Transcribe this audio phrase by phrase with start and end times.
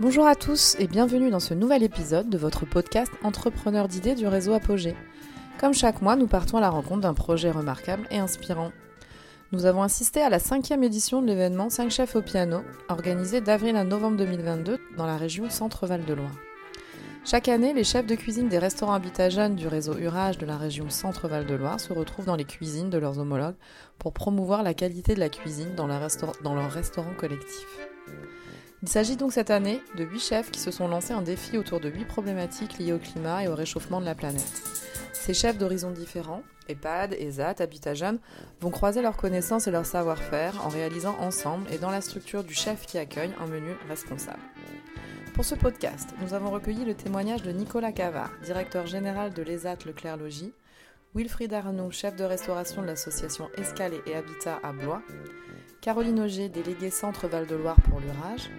[0.00, 4.26] Bonjour à tous et bienvenue dans ce nouvel épisode de votre podcast Entrepreneur d'idées du
[4.26, 4.96] réseau Apogée.
[5.58, 8.72] Comme chaque mois, nous partons à la rencontre d'un projet remarquable et inspirant.
[9.52, 13.76] Nous avons assisté à la cinquième édition de l'événement 5 chefs au piano, organisé d'avril
[13.76, 16.34] à novembre 2022 dans la région Centre-Val de Loire.
[17.26, 20.56] Chaque année, les chefs de cuisine des restaurants Habitat Jeunes du réseau Urage de la
[20.56, 23.56] région Centre-Val de Loire se retrouvent dans les cuisines de leurs homologues
[23.98, 25.88] pour promouvoir la qualité de la cuisine dans,
[26.42, 27.66] dans leur restaurant collectif.
[28.82, 31.80] Il s'agit donc cette année de 8 chefs qui se sont lancés un défi autour
[31.80, 34.62] de 8 problématiques liées au climat et au réchauffement de la planète.
[35.12, 38.18] Ces chefs d'horizons différents, EHPAD, ESAT, Habitat Jeune,
[38.60, 42.54] vont croiser leurs connaissances et leur savoir-faire en réalisant ensemble et dans la structure du
[42.54, 44.40] chef qui accueille un menu responsable.
[45.34, 49.84] Pour ce podcast, nous avons recueilli le témoignage de Nicolas Cavard, directeur général de l'ESAT
[49.84, 50.54] Leclerc Logis,
[51.14, 55.02] Wilfried Arnaud, chef de restauration de l'association Escalé et Habitat à Blois,
[55.80, 58.50] Caroline Auger, déléguée Centre Val-de-Loire pour l'Urage,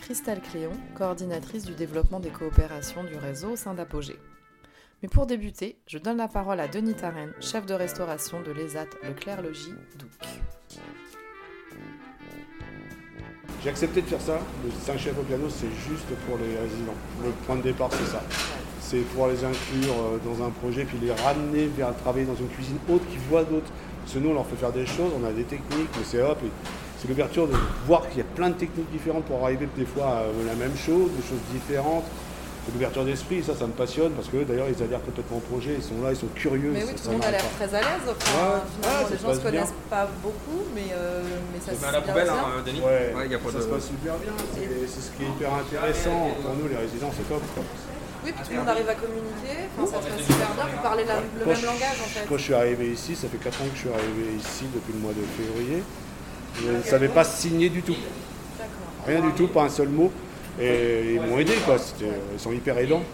[0.00, 4.18] Christelle Cléon, coordinatrice du développement des coopérations du réseau au sein d'Apogée.
[5.00, 8.86] Mais pour débuter, je donne la parole à Denis Tarenne, chef de restauration de l'ESAT
[9.04, 10.10] Leclerc Logis Douc.
[13.62, 14.40] J'ai accepté de faire ça.
[14.64, 16.94] Le 5 chefs au piano, c'est juste pour les résidents.
[17.22, 18.24] Le point de départ, c'est ça.
[18.80, 22.48] C'est pouvoir les inclure euh, dans un projet, puis les ramener vers travailler dans une
[22.48, 23.70] cuisine haute qui voit d'autres
[24.06, 26.22] parce que nous, on leur fait faire des choses, on a des techniques, mais c'est
[26.22, 26.38] hop,
[26.96, 27.56] c'est l'ouverture de
[27.88, 30.76] voir qu'il y a plein de techniques différentes pour arriver des fois à la même
[30.76, 32.04] chose, des choses différentes.
[32.64, 35.74] C'est l'ouverture d'esprit, ça, ça me passionne parce que d'ailleurs, ils adhèrent complètement au projet,
[35.78, 36.70] ils sont là, ils sont curieux.
[36.72, 38.06] Mais oui, tout le monde a l'air très à l'aise.
[38.06, 41.90] Enfin, finalement, les gens ne se connaissent pas beaucoup, mais, euh, mais ça se passe
[41.90, 42.00] bien.
[42.02, 44.32] poubelle, hein, Denis ouais, y a pas ça se passe super bien.
[44.54, 47.42] C'est ce qui est hyper intéressant pour nous, les résidents, c'est top.
[48.26, 50.82] Oui, puis tout le monde arrive à communiquer, enfin, ça se passe super bien, vous
[50.82, 52.26] parlez le même langage en fait.
[52.28, 54.92] Quand je suis arrivé ici, ça fait 4 ans que je suis arrivé ici depuis
[54.92, 55.84] le mois de février,
[56.60, 57.94] je ne savais pas signer du tout.
[59.06, 60.10] Rien du tout, pas un seul mot.
[60.58, 61.76] Et ils m'ont aidé, quoi.
[62.00, 63.04] Ils sont hyper aidants.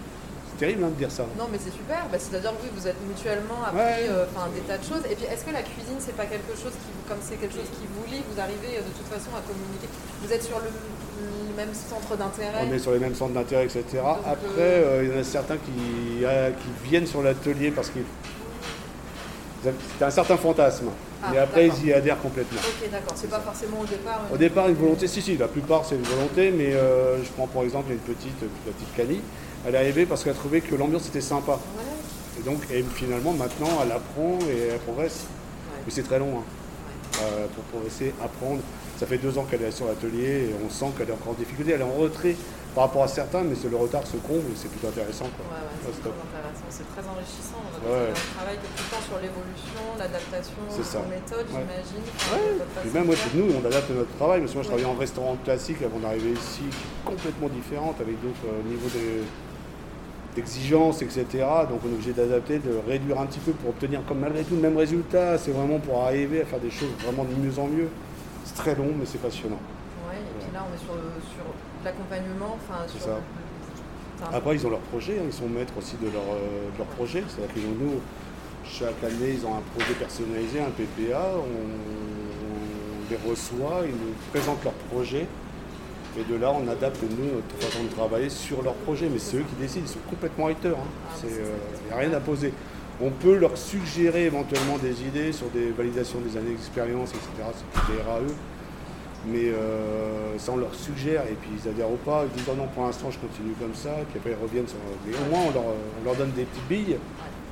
[0.53, 1.25] C'est terrible hein, de dire ça.
[1.37, 2.07] Non, mais c'est super.
[2.11, 5.03] Bah, C'est-à-dire que oui, vous êtes mutuellement appris euh, des tas de choses.
[5.11, 7.69] Et puis, est-ce que la cuisine, c'est pas quelque chose qui, comme c'est quelque chose
[7.77, 9.89] qui vous lie, vous arrivez euh, de toute façon à communiquer?
[10.23, 10.71] Vous êtes sur le,
[11.57, 13.85] même centre d'intérêt On est sur les mêmes centres d'intérêt, etc.
[14.03, 15.71] Après, euh, il y en a certains qui,
[16.21, 18.05] qui viennent sur l'atelier parce qu'ils
[19.65, 20.87] c'est un certain fantasme.
[21.23, 22.59] Ah, mais après, ils y adhèrent complètement.
[22.59, 23.13] Ok, d'accord.
[23.15, 24.23] C'est pas forcément au départ.
[24.33, 25.07] Au départ, une volonté.
[25.07, 26.51] Si, si, la plupart, c'est une volonté.
[26.51, 29.21] Mais je prends par exemple une petite, la petite Cali
[29.67, 31.59] elle est arrivée parce qu'elle trouvait que l'ambiance était sympa.
[32.39, 32.63] Et donc,
[32.95, 35.27] finalement, maintenant, elle apprend et elle progresse.
[35.85, 36.43] Mais c'est très long hein.
[37.23, 38.61] euh, pour progresser, apprendre.
[39.03, 41.35] Ça fait deux ans qu'elle est sur l'atelier et on sent qu'elle est encore en
[41.35, 41.73] difficulté.
[41.73, 42.37] Elle est en retrait
[42.73, 45.27] par rapport à certains, mais le retard se comble et c'est plutôt intéressant.
[45.27, 47.59] c'est très intéressant, c'est très enrichissant.
[47.67, 52.07] On travaille tout le temps sur l'évolution, l'adaptation aux méthodes, j'imagine.
[52.81, 54.39] Puis même moi, chez nous, on adapte notre travail.
[54.39, 56.63] Parce que moi, je travaillais en restaurant classique avant d'arriver ici,
[57.05, 59.27] complètement différente, avec d'autres euh, niveaux de
[60.37, 61.27] d'exigences, etc.
[61.69, 64.55] Donc on est obligé d'adapter, de réduire un petit peu pour obtenir comme malgré tout
[64.55, 65.39] le même résultat.
[65.39, 67.89] C'est vraiment pour arriver à faire des choses vraiment de mieux en mieux.
[68.45, 69.61] C'est très long, mais c'est passionnant.
[70.09, 70.95] Ouais, et puis là on est sur,
[71.85, 72.57] l'accompagnement.
[72.89, 73.19] C'est ça.
[74.33, 75.25] Après, ils ont leur projet, hein.
[75.27, 77.25] ils sont maîtres aussi de leur, euh, leur projet.
[77.27, 78.01] C'est-à-dire qu'ils ont nous,
[78.65, 81.33] chaque année, ils ont un projet personnalisé, un PPA.
[81.39, 85.27] on les reçoit, ils nous présentent leur projet.
[86.19, 89.09] Et de là, on adapte, nous, notre façon de travailler sur leur projet.
[89.11, 90.77] Mais c'est eux qui décident, ils sont complètement haters.
[91.25, 91.33] Il hein.
[91.33, 92.53] n'y ah, a rien à poser.
[93.03, 97.51] On peut leur suggérer éventuellement des idées sur des validations des années d'expérience, etc.
[97.51, 98.33] C'est des RAE.
[99.27, 102.25] Mais euh, ça, on leur suggère et puis ils adhèrent ou pas.
[102.25, 103.91] Ils disent oh non, pour l'instant, je continue comme ça.
[104.11, 104.79] Puis après, ils reviennent sur.
[105.05, 106.97] Mais au moins, on leur, on leur donne des petites billes.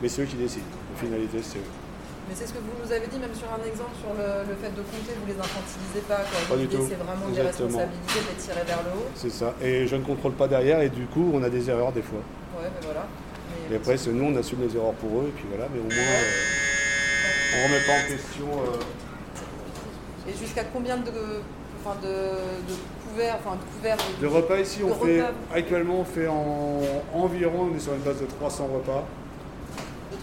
[0.00, 0.70] Mais c'est eux qui décident.
[0.94, 1.72] En finalité, c'est eux.
[2.28, 4.70] Mais c'est ce que vous nous avez dit, même sur un exemple, sur le, fait
[4.70, 6.22] de compter, vous ne les infantilisez pas.
[6.22, 6.86] Pas du tout.
[6.86, 9.10] C'est vraiment des responsabilités d'être tiré vers le haut.
[9.16, 9.54] C'est ça.
[9.60, 12.22] Et je ne contrôle pas derrière, et du coup, on a des erreurs des fois.
[12.54, 13.06] Ouais, mais voilà.
[13.70, 15.84] Et après, c'est nous, on assume les erreurs pour eux, et puis voilà, mais au
[15.84, 18.46] moins, euh, on ne remet pas en question.
[18.46, 21.12] Euh, et jusqu'à combien de,
[21.80, 22.76] enfin de, de
[23.08, 25.22] couverts, enfin de couverts de, repas ici, on fait
[25.54, 26.80] actuellement, on fait en
[27.14, 29.04] environ, on est sur une base de 300 repas.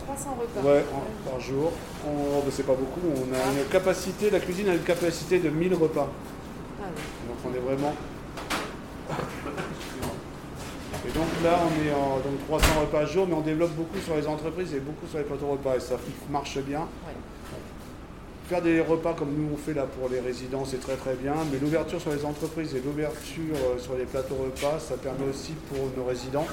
[0.05, 0.83] 300 repas Ouais,
[1.29, 1.71] par jour.
[2.05, 3.01] On, c'est pas beaucoup.
[3.05, 6.09] On a une capacité, la cuisine a une capacité de 1000 repas.
[6.81, 6.85] Ah
[7.27, 7.93] donc on est vraiment.
[11.07, 13.97] Et donc là, on est en donc 300 repas par jour, mais on développe beaucoup
[14.03, 15.77] sur les entreprises et beaucoup sur les plateaux repas.
[15.77, 15.95] Et ça
[16.29, 16.85] marche bien.
[18.49, 21.33] Faire des repas comme nous on fait là pour les résidents, c'est très très bien.
[21.51, 25.53] Mais l'ouverture sur les entreprises et l'ouverture euh, sur les plateaux repas, ça permet aussi
[25.69, 26.47] pour nos résidents.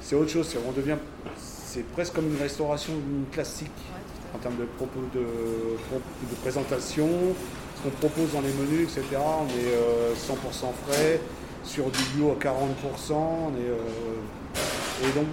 [0.00, 0.54] C'est autre chose.
[0.66, 0.96] On devient
[1.36, 2.92] c'est presque comme une restauration
[3.32, 3.68] classique
[4.34, 7.08] en termes de propos de, de, présentation.
[7.82, 9.16] qu'on propose dans les menus, etc.
[9.18, 11.20] On est 100% frais,
[11.64, 13.12] sur du bio à 40%.
[13.12, 15.26] On est, et donc,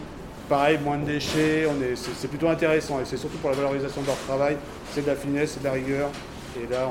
[0.50, 1.68] pareil, moins de déchets.
[1.95, 4.57] c'est, plutôt intéressant et c'est surtout pour la valorisation de leur travail.
[4.94, 6.10] C'est de la finesse, c'est de la rigueur.
[6.57, 6.89] Et là,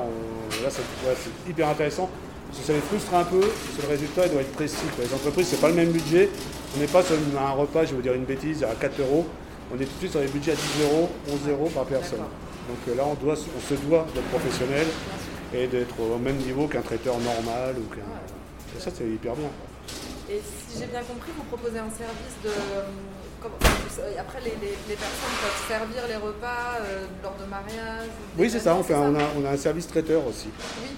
[0.63, 2.09] là c'est hyper intéressant.
[2.51, 4.77] ça les frustre un peu, parce que le résultat doit être précis.
[4.99, 6.29] Les entreprises, c'est pas le même budget.
[6.75, 9.25] On n'est pas sur un repas, je vais vous dire une bêtise, à 4 euros.
[9.73, 12.19] On est tout de suite sur des budgets à 10 euros, 11 euros par personne.
[12.19, 14.87] Donc euh, là, on, doit, on se doit d'être professionnel
[15.53, 17.75] et d'être au même niveau qu'un traiteur normal.
[17.77, 18.01] Ou qu'un...
[18.79, 19.49] ça, c'est hyper bien.
[20.29, 22.49] Et si j'ai bien compris, vous proposez un service de.
[22.49, 28.75] Euh, après, les, personnes peuvent servir les repas euh, lors de mariage Oui, c'est ça.
[28.75, 30.49] On, a, on, a, un service traiteur aussi.
[30.81, 30.89] Oui.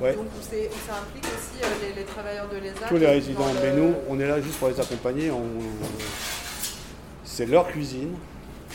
[0.00, 0.14] Ouais.
[0.14, 2.88] Donc ça implique aussi les, travailleurs de l'ESA.
[2.88, 3.46] Tous les résidents.
[3.62, 5.30] Mais nous, on est là juste pour les accompagner.
[5.30, 5.44] On,
[7.24, 8.14] c'est leur cuisine.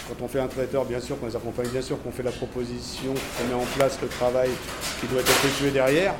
[0.07, 2.31] Quand on fait un traiteur, bien sûr qu'on les accompagne, bien sûr qu'on fait la
[2.31, 4.49] proposition, qu'on met en place le travail
[4.99, 6.15] qui doit être effectué derrière.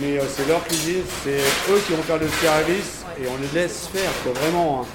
[0.00, 1.38] Mais euh, c'est leur cuisine, c'est
[1.72, 4.82] eux qui vont faire le service et on les laisse faire, vraiment.
[4.82, 4.86] Hein.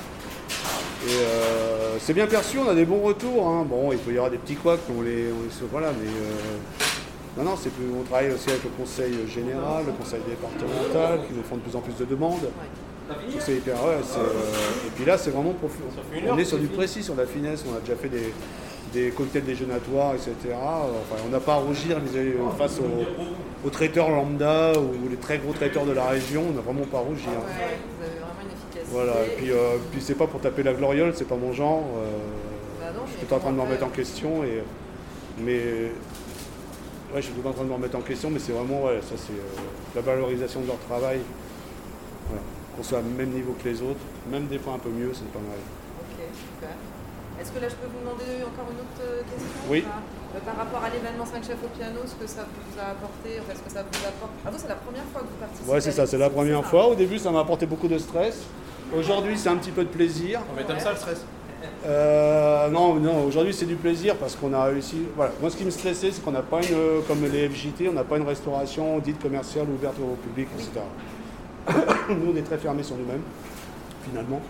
[1.08, 3.48] Et euh, c'est bien perçu, on a des bons retours.
[3.48, 3.66] Hein.
[3.68, 7.52] Bon, il peut y avoir des petits couacs, on les, on voilà, mais euh, non,
[7.52, 11.44] non, c'est plus, on travaille aussi avec le conseil général, le conseil départemental, qui nous
[11.44, 12.50] font de plus en plus de demandes.
[13.40, 15.84] C'est hyper, ouais, euh, et puis là, c'est vraiment profond.
[16.30, 17.64] On est sur du précis, sur la finesse.
[17.68, 18.34] On a déjà fait des,
[18.94, 20.34] des cocktails déjeunatoires, etc.
[20.54, 21.98] Enfin, on n'a pas à rougir
[22.58, 23.06] face aux,
[23.70, 26.46] traiteurs lambda ou les très gros traiteurs de la région.
[26.50, 27.28] On n'a vraiment pas à rougir.
[27.30, 28.92] vous avez vraiment une efficacité.
[28.92, 31.84] Voilà, et puis, euh, puis c'est pas pour taper la gloriole, c'est pas mon genre.
[31.98, 32.08] Euh,
[32.80, 34.46] bah je suis en train de m'en remettre en question.
[34.46, 34.64] Et,
[35.38, 35.60] mais
[37.14, 39.16] ouais, je suis tout en train de me remettre en question, mais c'est vraiment ça,
[39.18, 39.34] c'est
[39.96, 41.20] la valorisation de leur travail
[42.76, 44.00] qu'on soit au même niveau que les autres,
[44.32, 45.58] même des fois un peu mieux, c'est pas mal.
[46.00, 46.76] Ok, super.
[47.40, 49.84] Est-ce que là je peux vous demander encore une autre euh, question Oui.
[49.86, 53.40] Euh, par rapport à l'événement 5 chefs au piano, ce que ça vous a apporté,
[53.40, 54.32] enfin, ce que ça vous apporte.
[54.46, 56.66] Ah vous, c'est la première fois que vous participez Oui, c'est ça, c'est la première
[56.66, 56.88] fois.
[56.88, 58.44] Au début, ça m'a apporté beaucoup de stress.
[58.96, 60.42] Aujourd'hui, c'est un petit peu de plaisir.
[60.56, 61.26] Mais t'aimes ça le stress
[61.86, 65.04] euh, non, non aujourd'hui c'est du plaisir parce qu'on a réussi.
[65.18, 65.34] Voilà.
[65.42, 68.06] Moi ce qui me stressait, c'est qu'on n'a pas une, comme les FJT, on n'a
[68.06, 70.80] pas une restauration dite commerciale ouverte au public, etc.
[72.10, 73.22] nous, on est très fermés sur nous-mêmes,
[74.10, 74.42] finalement.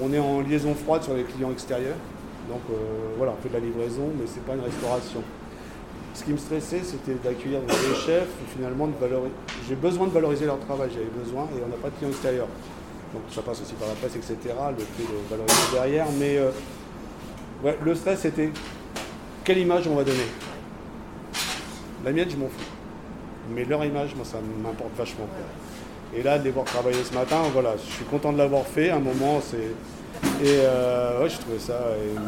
[0.00, 1.96] On est en liaison froide sur les clients extérieurs.
[2.48, 2.74] Donc euh,
[3.16, 5.22] voilà, on fait de la livraison, mais ce n'est pas une restauration.
[6.14, 9.34] Ce qui me stressait, c'était d'accueillir des chefs, finalement, de valoriser.
[9.68, 12.48] J'ai besoin de valoriser leur travail, j'avais besoin, et on n'a pas de clients extérieurs.
[13.12, 14.36] Donc ça passe aussi par la presse, etc.,
[14.76, 16.06] le fait de valoriser derrière.
[16.18, 16.50] Mais euh,
[17.82, 18.50] le stress, c'était
[19.44, 20.26] quelle image on va donner?
[22.04, 22.70] La mienne, je m'en fous.
[23.54, 25.26] Mais leur image, moi, ça m'importe vachement.
[26.16, 28.90] Et là, de les voir travailler ce matin, voilà, je suis content de l'avoir fait.
[28.90, 29.72] un moment, c'est.
[30.42, 31.78] Et euh, ouais, je trouvais ça.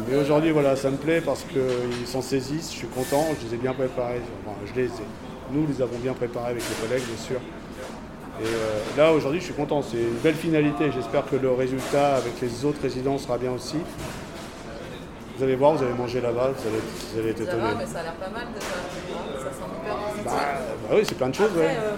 [0.09, 2.71] Mais aujourd'hui, voilà, ça me plaît parce qu'ils s'en saisissent.
[2.71, 3.25] Je suis content.
[3.39, 4.21] Je les ai bien préparés.
[4.65, 5.05] je les ai.
[5.51, 7.39] Nous, les avons bien préparés avec les collègues, bien sûr.
[8.41, 9.81] Et euh, là, aujourd'hui, je suis content.
[9.81, 10.91] C'est une belle finalité.
[10.91, 13.77] J'espère que le résultat avec les autres résidents sera bien aussi.
[15.37, 17.63] Vous allez voir, vous allez manger là-bas, vous allez, être étonné.
[17.77, 20.25] mais ça a l'air pas mal Ça sent hyper positif.
[20.25, 20.31] Bah,
[20.87, 21.51] bah, oui, c'est plein de choses.
[21.55, 21.77] ouais.
[21.79, 21.95] Euh,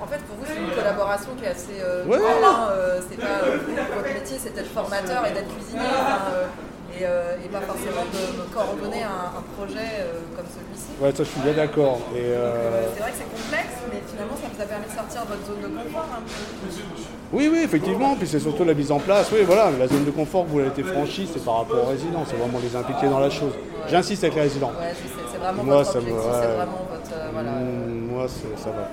[0.00, 3.40] en fait, pour vous, c'est une collaboration qui est assez euh, hein, euh, c'est pas
[3.44, 3.56] euh,
[3.94, 5.88] votre métier, c'est d'être formateur et d'être cuisinier,
[6.96, 10.04] et, et, pas forcément de, coordonner un, un projet
[10.36, 10.96] comme celui-ci.
[11.00, 12.00] Ouais, ça, je suis bien d'accord.
[12.12, 15.46] c'est vrai que c'est complexe, mais finalement, ça vous a permis de sortir de votre
[15.46, 17.06] zone de confort un peu.
[17.32, 18.14] Oui, oui, effectivement.
[18.16, 19.28] Puis c'est surtout la mise en place.
[19.32, 22.24] Oui, voilà, la zone de confort, vous avez été franchie, c'est par rapport aux résidents.
[22.26, 23.52] C'est vraiment les impliquer dans la chose.
[23.88, 24.72] J'insiste avec les résidents.
[24.78, 24.94] Ouais,
[25.32, 27.32] c'est vraiment moi, votre objectif, c'est vraiment votre.
[27.32, 28.88] voilà, mmh, moi, ça va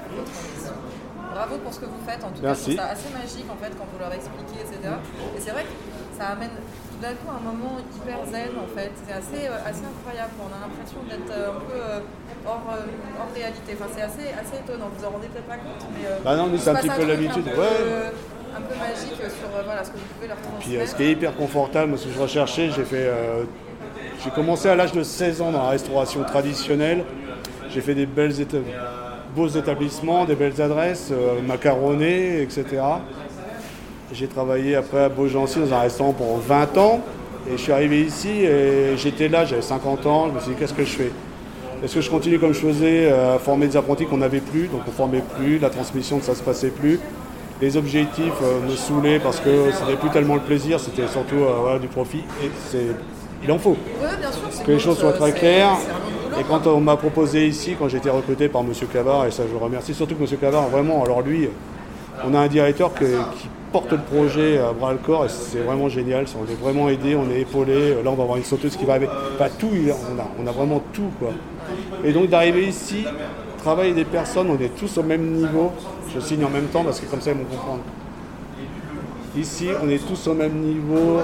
[1.33, 2.23] bravo pour ce que vous faites.
[2.23, 4.77] En tout cas, c'est assez magique en fait quand vous leur expliquez, etc.
[5.35, 5.73] Et c'est vrai que
[6.17, 8.93] ça amène tout d'un coup un moment hyper zen en fait.
[9.01, 10.33] C'est assez, euh, assez incroyable.
[10.37, 13.73] On a l'impression d'être euh, un peu euh, hors, hors, réalité.
[13.73, 14.93] Enfin, c'est assez, assez étonnant.
[14.93, 16.05] Vous en rendez peut-être pas compte, mais.
[16.23, 17.47] bah non, mais c'est un petit peu l'habitude.
[17.57, 18.13] Ouais
[18.55, 20.79] un peu magique sur voilà, ce que vous pouvez leur transmettre.
[20.79, 23.09] Puis ce qui est hyper confortable, ce que je recherchais, j'ai fait.
[24.23, 27.03] j'ai commencé à l'âge de 16 ans dans la restauration traditionnelle.
[27.71, 28.61] J'ai fait des belles étapes
[29.35, 32.65] beaux établissements, des belles adresses, euh, macaronnés, etc.
[34.11, 37.01] J'ai travaillé après à Beaugency dans un restaurant pour 20 ans.
[37.49, 40.27] Et je suis arrivé ici et j'étais là, j'avais 50 ans.
[40.29, 41.11] Je me suis dit, qu'est-ce que je fais?
[41.83, 44.67] Est-ce que je continue comme je faisais euh, à former des apprentis qu'on n'avait plus?
[44.67, 46.99] Donc on ne formait plus, la transmission, ça ne se passait plus.
[47.61, 51.35] Les objectifs euh, me saoulaient parce que ce n'était plus tellement le plaisir, c'était surtout
[51.81, 52.23] du profit.
[52.43, 52.77] Et
[53.43, 53.75] il en faut.
[53.99, 54.29] bien
[54.65, 55.77] Que les choses soient très claires.
[56.39, 58.71] Et quand on m'a proposé ici, quand j'ai été recruté par M.
[58.91, 60.37] Cavard, et ça je remercie surtout que M.
[60.39, 61.49] Cavard, vraiment, alors lui,
[62.25, 65.89] on a un directeur qui porte le projet à bras le corps et c'est vraiment
[65.89, 66.25] génial.
[66.39, 67.95] On est vraiment aidé, on est épaulé.
[68.03, 69.09] Là, on va avoir une sauteuse qui va arriver.
[69.37, 71.11] Pas tout, on a, on a vraiment tout.
[71.19, 71.29] quoi.
[72.03, 73.05] Et donc d'arriver ici,
[73.57, 75.71] travail des personnes, on est tous au même niveau.
[76.13, 77.81] Je signe en même temps parce que comme ça ils vont comprendre.
[79.35, 81.21] Ici, on est tous au même niveau,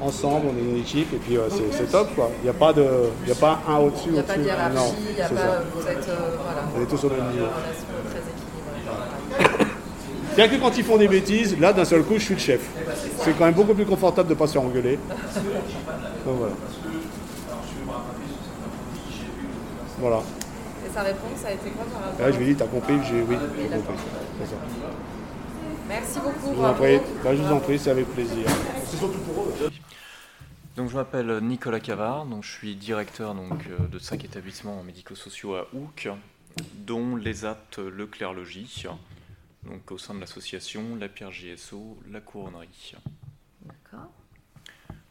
[0.00, 2.30] ensemble, on est une équipe et puis euh, c'est top quoi.
[2.40, 2.86] Il n'y a pas de,
[3.26, 4.08] il a pas un au-dessus.
[4.08, 5.62] Il n'y a pas de hiérarchie, non, il n'y a c'est pas, ça.
[5.74, 7.46] vous êtes, euh, voilà, On est tous au même niveau.
[10.38, 12.60] a que quand ils font des bêtises, là d'un seul coup je suis le chef.
[13.18, 14.98] C'est quand même beaucoup plus confortable de ne pas se faire engueuler.
[16.26, 16.52] Donc voilà.
[20.00, 20.20] Voilà.
[20.86, 22.94] Et sa réponse a été quoi rapport Et là je lui ai dit, t'as compris
[23.04, 23.86] J'ai oui, j'ai d'accord.
[23.86, 24.04] compris.
[24.40, 24.56] C'est ça.
[25.88, 26.52] Merci beaucoup.
[26.54, 28.46] Je vous en prie, Bah, je vous en prie, c'est avec plaisir.
[28.90, 29.70] C'est surtout pour eux.
[30.78, 35.56] Donc je m'appelle Nicolas Cavard, donc je suis directeur donc, euh, de cinq établissements médico-sociaux
[35.56, 36.08] à Houcq,
[36.74, 38.84] dont l'ESAT Leclerc Logis,
[39.64, 42.94] donc au sein de l'association La Pierre JSO, La Couronnerie.
[43.62, 44.08] D'accord.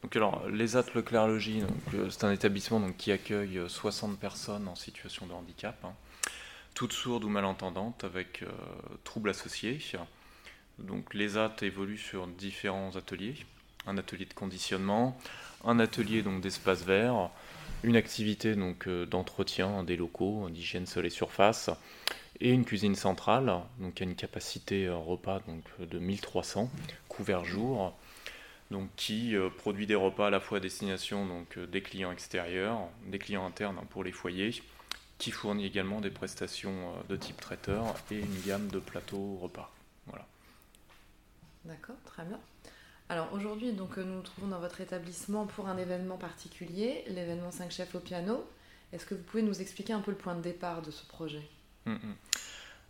[0.00, 4.18] Donc alors l'ESAT Leclerc Logis, donc, euh, c'est un établissement donc, qui accueille euh, 60
[4.18, 5.92] personnes en situation de handicap, hein,
[6.72, 8.48] toutes sourdes ou malentendantes avec euh,
[9.04, 9.78] troubles associés.
[10.78, 13.44] Donc l'ESAT évolue sur différents ateliers,
[13.88, 15.18] un atelier de conditionnement,
[15.64, 17.30] un atelier donc d'espace vert,
[17.82, 21.70] une activité donc euh, d'entretien des locaux, d'hygiène sol et surface,
[22.40, 26.70] et une cuisine centrale, donc qui a une capacité euh, repas donc de 1300
[27.08, 27.96] couverts jour,
[28.70, 32.80] donc qui euh, produit des repas à la fois à destination donc des clients extérieurs,
[33.06, 34.62] des clients internes hein, pour les foyers,
[35.18, 39.72] qui fournit également des prestations de type traiteur et une gamme de plateaux repas.
[40.06, 40.24] Voilà.
[41.64, 42.38] D'accord, très bien.
[43.08, 47.50] Alors aujourd'hui, donc euh, nous nous trouvons dans votre établissement pour un événement particulier, l'événement
[47.50, 48.44] 5 chefs au piano.
[48.92, 51.42] Est-ce que vous pouvez nous expliquer un peu le point de départ de ce projet?
[51.86, 52.14] Mm, mm.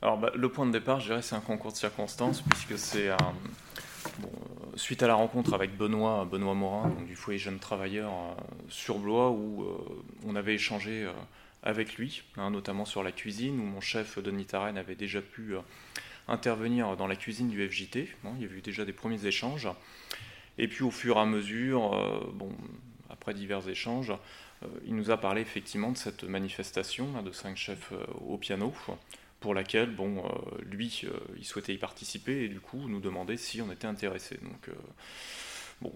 [0.03, 3.11] Alors, bah, le point de départ, je dirais, c'est un concours de circonstances, puisque c'est
[4.79, 8.35] suite à la rencontre avec Benoît, Benoît Morin, du foyer Jeunes Travailleurs euh,
[8.69, 9.77] sur Blois, où euh,
[10.27, 11.13] on avait échangé euh,
[11.63, 15.57] avec lui, hein, notamment sur la cuisine, où mon chef Denis Tarenne avait déjà pu
[16.29, 18.09] intervenir dans la cuisine du FJT.
[18.37, 19.69] il y avait eu déjà des premiers échanges.
[20.59, 22.51] Et puis, au fur et à mesure, euh, bon,
[23.09, 24.13] après divers échanges,
[24.63, 28.75] euh, il nous a parlé effectivement de cette manifestation de cinq chefs euh, au piano,
[29.41, 30.25] pour laquelle, bon,
[30.67, 31.05] lui,
[31.39, 34.37] il souhaitait y participer et du coup nous demandait si on était intéressé.
[34.43, 34.69] Donc,
[35.85, 35.89] euh,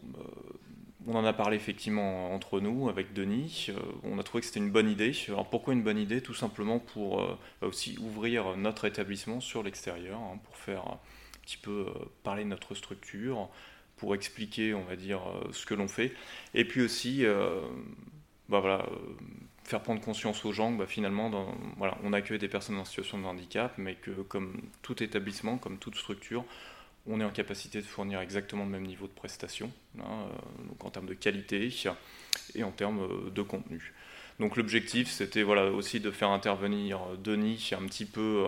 [1.06, 3.68] on en a parlé effectivement entre nous avec Denis.
[3.70, 5.12] Euh, on a trouvé que c'était une bonne idée.
[5.28, 6.20] Alors pourquoi une bonne idée?
[6.20, 11.00] Tout simplement pour euh, aussi ouvrir notre établissement sur l'extérieur, hein, pour faire un
[11.42, 11.86] petit peu
[12.22, 13.48] parler de notre structure,
[13.96, 15.20] pour expliquer, on va dire,
[15.50, 16.12] ce que l'on fait,
[16.54, 17.24] et puis aussi,
[18.48, 18.86] bah voilà,
[19.64, 21.30] faire prendre conscience aux gens que bah, finalement,
[21.76, 25.78] voilà, on accueille des personnes en situation de handicap, mais que comme tout établissement, comme
[25.78, 26.44] toute structure,
[27.06, 30.84] on est en capacité de fournir exactement le même niveau de prestation, hein, euh, donc
[30.84, 31.72] en termes de qualité
[32.54, 33.92] et en termes euh, de contenu.
[34.38, 38.46] Donc l'objectif, c'était voilà, aussi de faire intervenir euh, Denis un petit peu,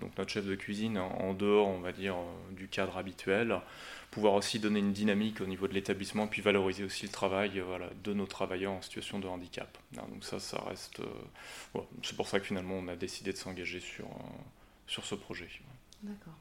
[0.00, 2.16] donc notre chef de cuisine, en dehors, on va dire,
[2.50, 3.58] du cadre habituel,
[4.10, 7.62] pouvoir aussi donner une dynamique au niveau de l'établissement, puis valoriser aussi le travail
[8.04, 9.78] de nos travailleurs en situation de handicap.
[9.96, 11.00] Hein, donc ça, ça reste...
[12.02, 14.08] C'est pour ça que finalement, on a décidé de s'engager sur,
[14.86, 15.48] sur ce projet.
[16.02, 16.34] D'accord.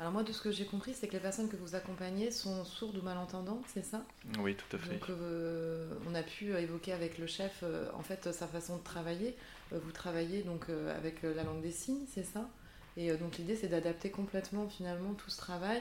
[0.00, 2.64] Alors moi, de ce que j'ai compris, c'est que les personnes que vous accompagnez sont
[2.64, 4.04] sourdes ou malentendantes, c'est ça?
[4.38, 4.94] Oui, tout à fait.
[4.94, 8.82] Donc euh, on a pu évoquer avec le chef, euh, en fait, sa façon de
[8.82, 9.36] travailler.
[9.72, 12.48] Euh, vous travaillez donc euh, avec la langue des signes, c'est ça?
[12.96, 15.80] Et donc l'idée, c'est d'adapter complètement finalement tout ce travail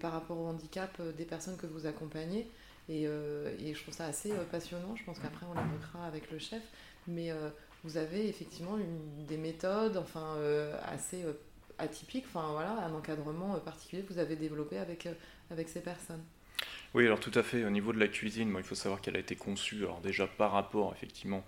[0.00, 2.50] par rapport au handicap des personnes que vous accompagnez.
[2.88, 4.96] Et, et je trouve ça assez passionnant.
[4.96, 6.62] Je pense qu'après, on l'évoquera avec le chef.
[7.06, 7.30] Mais
[7.84, 10.36] vous avez effectivement une- des méthodes, enfin,
[10.86, 11.24] assez
[11.80, 12.24] atypiques.
[12.28, 15.12] Enfin voilà, un encadrement euh, particulier que vous avez développé avec, euh,
[15.50, 16.22] avec ces personnes.
[16.94, 17.64] Oui, alors tout à fait.
[17.64, 20.52] Au niveau de la cuisine, il faut savoir qu'elle a été conçue, alors déjà par
[20.52, 21.44] rapport effectivement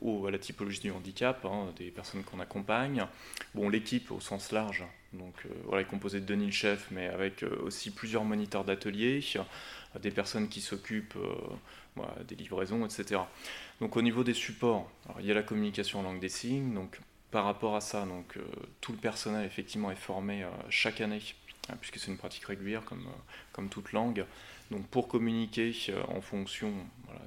[0.00, 3.06] au- à la typologie du handicap, hein, des personnes qu'on accompagne.
[3.54, 7.08] Bon, l'équipe au sens large, donc euh, voilà, est composée de Denis le chef, mais
[7.08, 9.24] avec aussi plusieurs moniteurs d'atelier,
[10.00, 11.16] des personnes qui s'occupent
[12.28, 13.22] des livraisons, etc.
[13.80, 16.98] Donc au niveau des supports, il y a la communication en langue des signes, donc
[17.36, 18.40] par rapport à ça, donc euh,
[18.80, 21.20] tout le personnel effectivement est formé euh, chaque année,
[21.68, 24.24] hein, puisque c'est une pratique régulière comme, euh, comme toute langue.
[24.70, 25.74] Donc pour communiquer
[26.08, 26.72] en fonction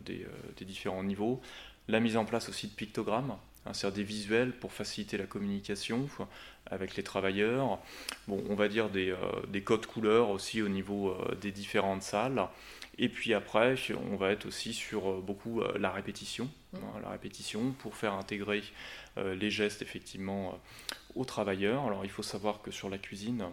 [0.07, 0.25] des,
[0.65, 1.39] différents niveaux,
[1.87, 3.35] la mise en place aussi de pictogrammes,
[3.67, 6.09] hein, c'est-à-dire des visuels pour faciliter la communication
[6.65, 7.77] avec les travailleurs.
[8.27, 9.15] Bon, on va dire des,
[9.49, 12.47] des codes couleurs aussi au niveau des différentes salles.
[13.01, 13.75] Et puis après,
[14.11, 18.13] on va être aussi sur euh, beaucoup euh, la répétition, hein, la répétition pour faire
[18.13, 18.61] intégrer
[19.17, 20.59] euh, les gestes effectivement
[21.15, 21.85] aux travailleurs.
[21.85, 23.45] Alors il faut savoir que sur la cuisine,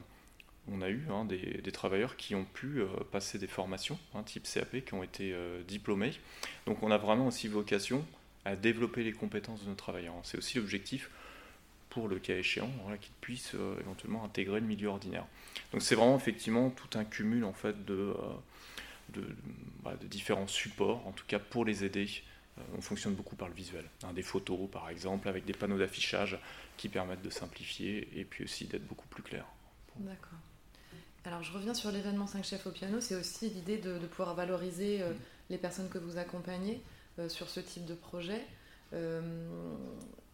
[0.68, 4.22] on a eu hein, des, des travailleurs qui ont pu euh, passer des formations, hein,
[4.22, 6.12] type CAP, qui ont été euh, diplômés.
[6.66, 8.04] Donc on a vraiment aussi vocation
[8.44, 10.14] à développer les compétences de nos travailleurs.
[10.22, 11.10] C'est aussi l'objectif
[11.88, 15.24] pour le cas échéant, qu'ils puissent éventuellement intégrer le milieu ordinaire.
[15.72, 18.12] Donc c'est vraiment effectivement tout un cumul en fait de,
[19.10, 22.08] de, différents supports, en tout cas pour les aider.
[22.76, 23.84] on fonctionne beaucoup par le visuel.
[24.02, 26.38] Hein, des photos par exemple, avec des panneaux d'affichage
[26.76, 29.46] qui permettent de simplifier et puis aussi d'être beaucoup plus clair.
[29.98, 30.38] D'accord.
[31.26, 35.02] Alors je reviens sur l'événement 5 chefs au piano, c'est aussi l'idée de, pouvoir valoriser
[35.02, 35.16] euh, mm.
[35.50, 36.80] les personnes que vous accompagnez
[37.18, 38.46] euh, sur ce type de projet.
[38.92, 39.20] Euh,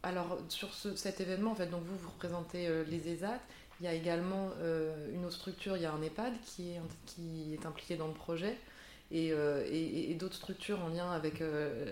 [0.02, 3.41] alors sur cet événement, en fait, donc vous, vous représentez les ESAT,
[3.83, 4.51] il y a également
[5.12, 8.57] une autre structure, il y a un EHPAD qui est, impliqué dans le projet
[9.11, 11.43] et, d'autres structures en lien avec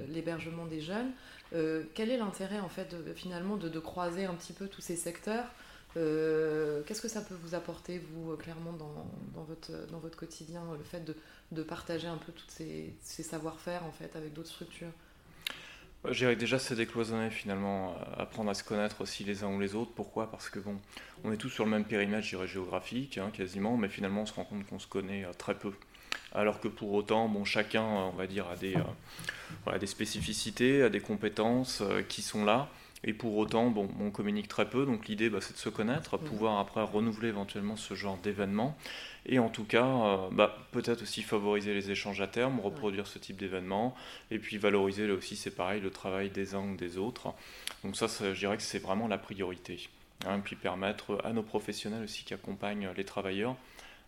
[0.09, 1.11] l'hébergement des jeunes.
[1.51, 5.47] quel est l'intérêt en fait finalement de, de, croiser un petit peu tous ces secteurs?
[5.97, 11.05] Euh, qu'est-ce que ça peut vous apporter, vous, euh, clairement, dans, votre, quotidien, le fait
[11.51, 14.93] de, partager un peu tous ces, savoir-faire, en fait, avec d'autres structures?
[16.09, 19.75] J'irais déjà c'est décloisonner finalement, euh, apprendre à se connaître aussi les uns ou les
[19.75, 19.93] autres.
[19.95, 20.31] Pourquoi?
[20.31, 20.77] Parce que bon,
[21.25, 24.33] on est tous sur le même périmètre, j'irais géographique, hein, quasiment, mais finalement on se
[24.33, 25.73] rend compte qu'on se connaît très peu.
[26.33, 28.77] Alors que pour autant, bon, chacun, on va dire, a des,
[29.81, 32.69] des spécificités, a des compétences qui sont là.
[33.03, 36.19] Et pour autant, bon, on communique très peu, donc l'idée, bah, c'est de se connaître,
[36.19, 36.25] mm.
[36.25, 38.77] pouvoir après renouveler éventuellement ce genre d'événement.
[39.27, 43.19] Et en tout cas, euh, bah, peut-être aussi favoriser les échanges à terme, reproduire ce
[43.19, 43.95] type d'événement,
[44.31, 47.33] et puis valoriser là aussi, c'est pareil, le travail des uns ou des autres.
[47.85, 49.89] Donc ça, je dirais que c'est vraiment la priorité.
[50.27, 53.57] Hein, et puis permettre à nos professionnels aussi qui accompagnent les travailleurs,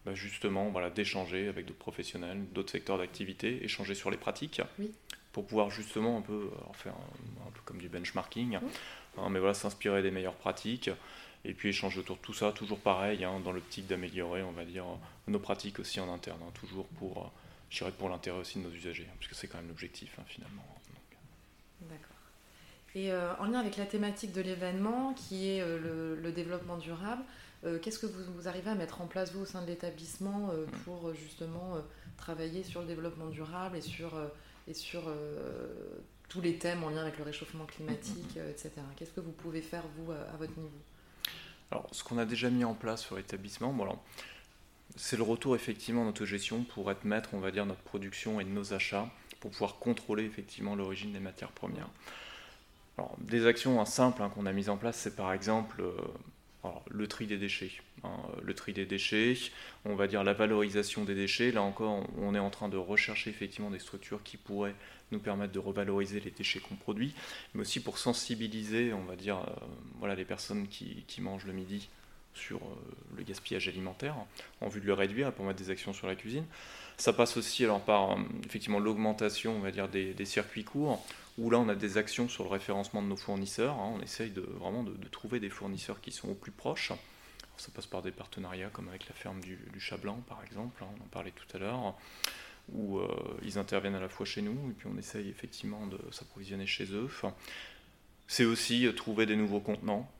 [0.05, 4.61] bah, justement, voilà, d'échanger avec d'autres professionnels, d'autres secteurs d'activité, échanger sur les pratiques.
[4.79, 4.91] Oui
[5.33, 10.03] pour pouvoir justement un peu faire un, peu comme du benchmarking, hein, mais voilà, s'inspirer
[10.03, 10.91] des meilleures pratiques
[11.45, 14.65] et puis échanger autour de tout ça, toujours pareil, hein, dans l'optique d'améliorer, on va
[14.65, 14.85] dire,
[15.27, 17.33] nos pratiques aussi en interne, hein, toujours pour,
[17.71, 20.65] je pour l'intérêt aussi de nos usagers, parce que c'est quand même l'objectif finalement.
[21.81, 22.12] D'accord.
[22.95, 27.23] Et euh, en lien avec la thématique de l'événement, qui est euh, le, développement durable,
[27.65, 30.49] euh, qu'est-ce que vous, vous, arrivez à mettre en place, vous, au sein de l'établissement,
[30.49, 30.67] mm.
[30.85, 31.77] pour justement
[32.18, 34.14] travailler sur le développement durable et sur
[34.68, 35.68] et sur euh,
[36.29, 38.70] tous les thèmes en lien avec le réchauffement climatique, euh, etc.
[38.96, 40.70] Qu'est-ce que vous pouvez faire, vous, à, votre niveau?
[41.70, 43.75] Alors, ce qu'on a déjà mis en place sur l'établissement,
[44.96, 48.44] c'est le retour effectivement notre gestion pour être maître, on va dire, notre production et
[48.44, 49.09] de nos achats,
[49.40, 51.88] pour pouvoir contrôler effectivement l'origine des matières premières.
[52.98, 55.92] Alors, des actions hein, simples hein, qu'on a mises en place, c'est par exemple euh,
[56.90, 57.72] le tri des déchets.
[58.05, 58.11] Hein,
[58.42, 59.37] le tri des déchets,
[59.85, 61.53] on va dire la valorisation des déchets.
[61.53, 64.75] Là encore, on est en train de rechercher effectivement des structures qui pourraient
[65.12, 67.14] nous permettre de revaloriser les déchets qu'on produit,
[67.55, 69.66] mais aussi pour sensibiliser, on va dire, euh,
[69.98, 71.88] voilà, les personnes qui, mangent le midi
[72.35, 74.16] sur euh, le gaspillage alimentaire,
[74.61, 76.46] en vue de le réduire pour mettre des actions sur la cuisine.
[76.96, 81.05] Ça passe aussi alors par euh, effectivement l'augmentation, on va dire, des, circuits courts,
[81.38, 83.75] où là on a des actions sur le référencement de nos fournisseurs.
[83.75, 83.95] Hein.
[83.97, 86.92] on essaye de, vraiment de, trouver des fournisseurs qui sont au plus proches.
[87.57, 90.88] ça passe par des partenariats comme avec la ferme du, Chat Blanc par exemple, hein,
[90.99, 91.95] on en parlait tout à l'heure,
[92.73, 93.09] où euh,
[93.42, 96.92] ils interviennent à la fois chez nous et puis on essaye effectivement de s'approvisionner chez
[96.92, 97.09] eux.
[98.29, 100.11] c'est aussi euh, trouver des nouveaux contenants.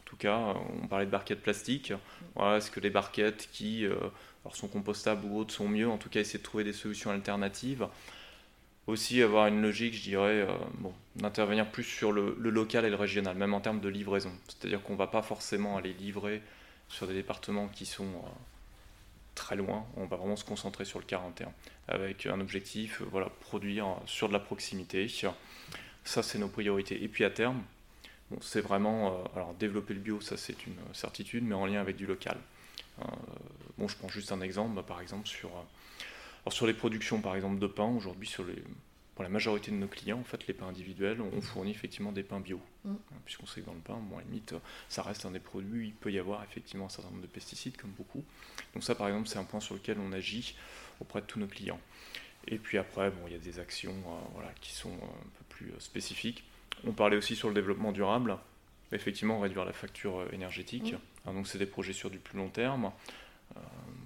[0.00, 1.94] En tout cas, on parlait de barquettes plastiques.
[2.38, 3.86] Est-ce que les barquettes qui
[4.44, 7.10] alors sont compostables ou autres sont mieux, en tout cas essayer de trouver des solutions
[7.10, 7.86] alternatives.
[8.88, 10.56] Aussi avoir une logique, je dirais, euh,
[11.14, 14.32] d'intervenir plus sur le, local et le régional, même en termes de livraison.
[14.48, 16.42] C'est-à-dire qu'on ne va pas forcément aller livrer
[16.88, 18.28] sur des départements qui sont euh,
[19.36, 21.52] très loin, on va vraiment se concentrer sur le 41,
[21.86, 25.06] avec un objectif, euh, voilà, produire sur de la proximité.
[26.02, 27.04] Ça, c'est nos priorités.
[27.04, 27.62] Et puis à terme,
[28.40, 32.06] c'est vraiment, alors développer le bio, ça c'est une certitude, mais en lien avec du
[32.06, 32.38] local.
[33.78, 35.50] Bon, je prends juste un exemple, bah, par exemple sur,
[36.46, 38.62] euh, sur les productions par exemple de pain, aujourd'hui sur les,
[39.14, 42.22] pour la majorité de nos clients, en fait, les pains individuels, on fournit effectivement des
[42.22, 42.60] pains bio.
[42.84, 42.90] Mm.
[42.90, 44.54] Hein, puisqu'on sait que dans le pain, bon, à limite,
[44.88, 47.76] ça reste un des produits, il peut y avoir effectivement un certain nombre de pesticides,
[47.76, 48.24] comme beaucoup.
[48.74, 50.54] Donc ça, par exemple, c'est un point sur lequel on agit
[51.00, 51.80] auprès de tous nos clients.
[52.48, 55.44] Et puis après, bon, il y a des actions euh, voilà, qui sont un peu
[55.50, 56.44] plus spécifiques.
[56.84, 58.38] On parlait aussi sur le développement durable
[58.92, 60.94] effectivement réduire la facture euh, énergétique.
[61.26, 62.92] Ah, donc c'est des projets sur du plus long terme.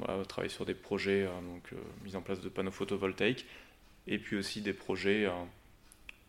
[0.09, 1.71] Euh, travailler sur des projets euh, donc
[2.05, 3.47] mise en place de panneaux photovoltaïques
[4.07, 5.27] et puis aussi des projets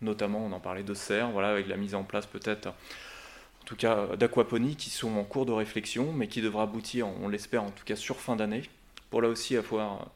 [0.01, 3.75] notamment on en parlait de serre voilà avec la mise en place peut-être en tout
[3.75, 7.71] cas d'aquaponie qui sont en cours de réflexion mais qui devra aboutir on l'espère en
[7.71, 8.63] tout cas sur fin d'année
[9.09, 10.11] pour là aussi avoir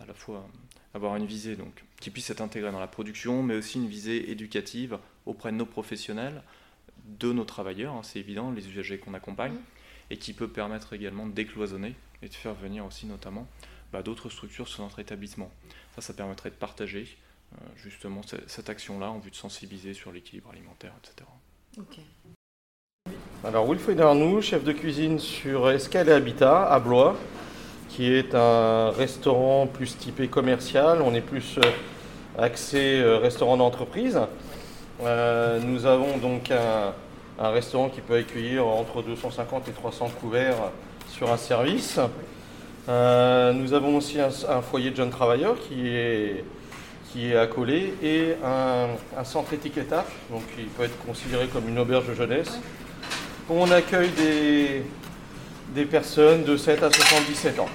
[0.00, 0.46] à la fois
[0.92, 4.30] avoir une visée donc qui puisse être intégrée dans la production mais aussi une visée
[4.32, 6.42] éducative auprès de nos professionnels
[7.06, 9.60] de nos travailleurs, hein, c'est évident, les usagers qu'on accompagne, mm.
[10.10, 13.46] Et qui peut permettre également de décloisonner et de faire venir aussi notamment
[13.92, 15.50] bah, d'autres structures sur notre établissement.
[15.94, 17.16] Ça, ça permettrait de partager,
[17.76, 21.28] justement cette action-là en vue de sensibiliser sur l'équilibre alimentaire, etc.
[21.78, 22.00] Ok.
[23.44, 27.16] Alors Wilfried Arnoux, chef de cuisine sur Escale et Habitat à Blois,
[27.88, 31.00] qui est un restaurant plus typé commercial.
[31.02, 31.70] On est plus euh,
[32.38, 34.18] axé euh, restaurant d'entreprise.
[35.02, 36.92] Euh, nous avons donc un,
[37.38, 40.70] restaurant qui peut accueillir entre 250 et 300 couverts
[41.08, 41.98] sur un service.
[42.88, 46.44] nous avons aussi un, foyer de jeunes travailleurs qui est,
[47.10, 51.78] qui est accolé et un, un centre étiquetable, donc il peut être considéré comme une
[51.78, 52.58] auberge de jeunesse
[53.48, 54.82] on accueille des,
[55.74, 57.68] des personnes de 7 à 77 ans.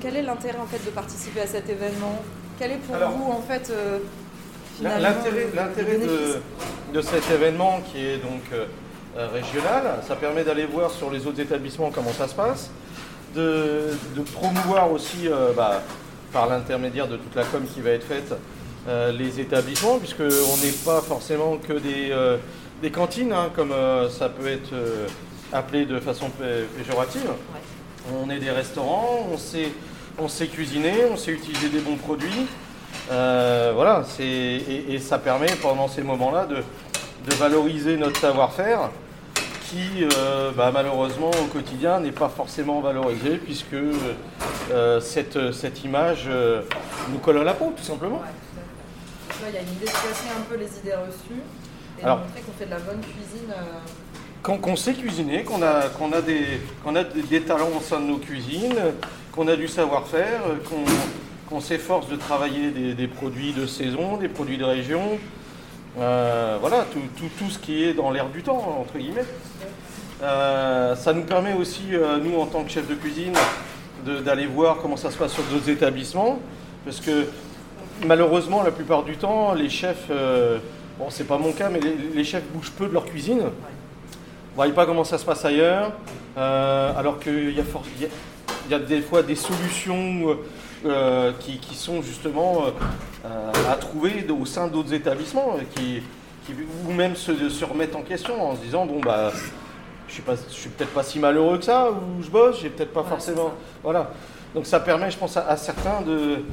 [0.00, 2.22] Quel est l'intérêt en fait de participer à cet événement?
[2.58, 3.98] Quel est pour vous en fait euh,
[4.82, 5.98] L'intérêt
[6.92, 8.66] de, cet événement qui est donc euh,
[9.32, 12.70] régional, ça permet d'aller voir sur les autres établissements comment ça se passe,
[13.34, 13.90] de,
[14.32, 15.82] promouvoir aussi euh, bah,
[16.32, 18.34] par l'intermédiaire de toute la com qui va être faite
[19.16, 20.24] les établissements, puisqu'on
[20.62, 22.12] n'est pas forcément que des
[22.84, 25.06] des cantines, hein, comme euh, ça peut être euh,
[25.52, 26.30] appelé de façon
[26.76, 27.30] péjorative.
[28.12, 29.70] On est des restaurants, on sait,
[30.18, 32.46] on sait cuisiner, on sait utiliser des bons produits.
[33.10, 36.62] Euh, voilà, et, et, ça permet pendant ces moments-là de,
[37.36, 38.90] valoriser notre savoir-faire
[39.70, 40.04] qui
[40.56, 43.76] bah, malheureusement au quotidien n'est pas forcément valorisé puisque
[45.00, 46.28] cette, cette image
[47.10, 48.20] nous colle à la peau tout simplement.
[49.48, 51.42] il y a une idée de casser un peu les idées reçues
[52.02, 53.50] alors, montrer qu'on fait de la bonne cuisine.
[53.50, 54.58] Euh.
[54.58, 58.06] Qu'on sait cuisiner, qu'on a, qu'on a, des, qu'on a des, talents au sein de
[58.06, 58.76] nos cuisines,
[59.32, 60.84] qu'on a du savoir-faire, qu'on
[61.60, 65.02] s'efforce de travailler des, produits de saison, des produits de région.
[65.98, 66.84] Euh, voilà,
[67.38, 69.24] tout, ce qui est dans l'air du temps, entre guillemets.
[70.22, 71.82] Euh, ça nous permet aussi,
[72.22, 73.34] nous, en tant que chef de cuisine,
[74.24, 76.38] d'aller voir comment ça se passe sur d'autres établissements.
[76.84, 77.26] Parce que
[78.06, 80.10] malheureusement, la plupart du temps, les chefs
[80.98, 81.80] Bon, c'est pas mon cas, mais
[82.14, 83.40] les, chefs bougent peu de leur cuisine.
[83.40, 85.90] Vous voyez pas comment ça se passe ailleurs.
[86.36, 90.38] Euh, alors qu'il y, a des fois des solutions
[90.84, 92.64] euh, qui, sont justement
[93.24, 96.02] euh, à trouver au sein d'autres établissements, qui,
[96.86, 99.32] ou même se, se remettre en question en se disant bon bah
[100.08, 102.70] je suis pas, je suis peut-être pas si malheureux que ça, ou je bosse, j'ai
[102.70, 103.52] peut-être pas forcément.
[103.82, 104.10] Voilà.
[104.54, 106.44] Donc ça permet, je pense, à, certains de,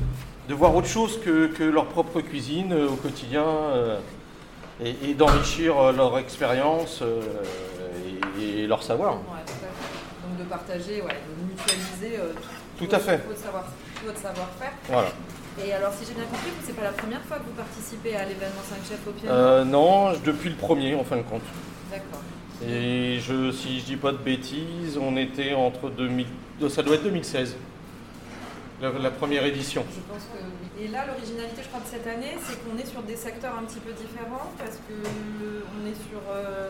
[0.47, 3.43] de, voir autre chose que, que, leur propre cuisine au quotidien
[4.83, 7.21] et, d'enrichir euh, leur expérience euh,
[8.39, 9.15] et, leur savoir.
[9.15, 12.33] Donc de partager, ouais, de mutualiser euh,
[12.87, 13.21] tout, à fait.
[13.27, 15.09] Votre, savoir, faire Voilà.
[15.63, 18.25] Et alors, si j'ai bien compris, c'est pas la première fois que vous participez à
[18.25, 21.43] l'événement 5 chefs au piano Non, depuis le premier, en fin de compte.
[21.91, 22.21] D'accord.
[22.67, 26.27] Et je, si je dis pas de bêtises, on était entre 2000,
[26.69, 27.55] ça doit être 2016
[28.81, 29.85] la, première édition.
[29.93, 33.03] Je pense que Et là, l'originalité, je crois, de cette année, c'est qu'on est sur
[33.03, 36.69] des secteurs un petit peu différents parce qu'on est sur euh,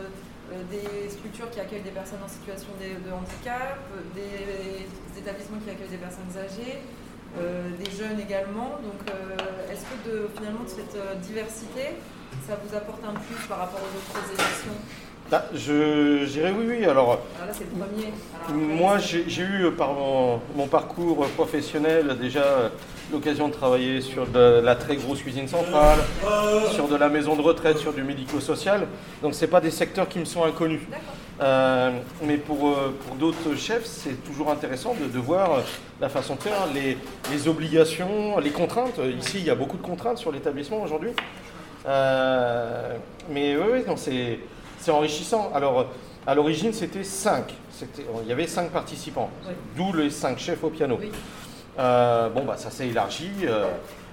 [0.70, 3.78] des structures qui accueillent des personnes en situation de, handicap,
[4.14, 4.86] des,
[5.18, 6.80] établissements qui accueillent des personnes âgées,
[7.38, 8.80] euh, des jeunes également.
[8.82, 9.00] Donc,
[9.70, 11.96] est-ce que finalement, de cette diversité,
[12.46, 14.78] ça vous apporte un plus par rapport aux autres éditions
[15.30, 16.84] bah, je dirais oui, oui.
[16.84, 18.76] Alors, ah, là, c'est le premier.
[18.76, 22.70] moi, j'ai eu par mon, parcours professionnel déjà
[23.10, 25.98] l'occasion de travailler sur de la très grosse cuisine centrale,
[26.74, 28.86] sur de la maison de retraite, sur du médico-social.
[29.22, 30.80] Donc, ce pas des secteurs qui me sont inconnus.
[31.40, 31.90] Euh,
[32.22, 35.62] mais pour, euh, pour d'autres chefs, c'est toujours intéressant de, voir
[36.00, 36.96] la façon de faire, les,
[37.32, 39.00] les, obligations, les contraintes.
[39.18, 41.10] Ici, il y a beaucoup de contraintes sur l'établissement aujourd'hui.
[41.86, 42.96] Euh,
[43.30, 44.38] mais oui, oui, c'est
[44.82, 45.50] c'est enrichissant.
[45.54, 45.86] Alors,
[46.26, 47.54] à l'origine, c'était cinq.
[48.22, 49.30] Il y avait cinq participants,
[49.76, 50.98] d'où les cinq chefs au piano.
[51.78, 53.30] Euh, bon, bah, ça s'est élargi.
[53.44, 53.66] Euh,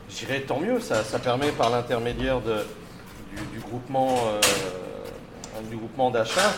[0.09, 0.79] dirais tant mieux.
[0.79, 6.53] Ça, permet, par l'intermédiaire du, groupement, euh, du groupement d'achat,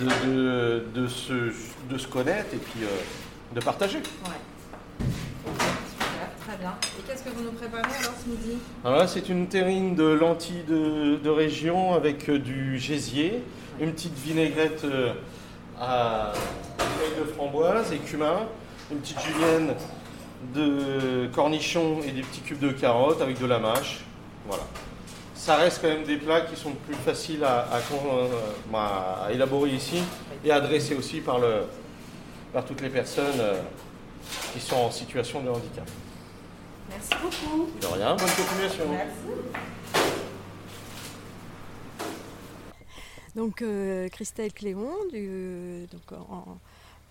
[0.00, 1.52] de, de, se,
[1.88, 2.80] de se connaître et puis
[3.54, 4.02] de partager.
[6.62, 8.58] Et qu'est-ce que vous nous préparez alors ce midi
[9.06, 13.42] c'est une terrine de lentilles de, région avec euh, du gésier,
[13.80, 15.14] une petite vinaigrette euh,
[15.80, 16.32] à
[16.78, 18.46] feuilles de framboise et cumin,
[18.90, 19.74] une petite julienne
[20.54, 24.00] de cornichons et des petits cubes de carottes avec de la mâche.
[24.46, 24.64] Voilà.
[25.34, 27.68] Ça reste quand même des plats qui sont plus faciles à,
[28.74, 30.02] à élaborer ici
[30.44, 31.40] et à dresser aussi par,
[32.66, 33.60] toutes les personnes euh,
[34.52, 35.88] qui sont en situation de handicap.
[36.90, 37.68] Merci beaucoup.
[37.80, 38.88] De rien, bonne continuation.
[38.90, 39.14] Merci.
[43.36, 44.90] Donc euh, Christelle Cléon,
[46.10, 46.58] en,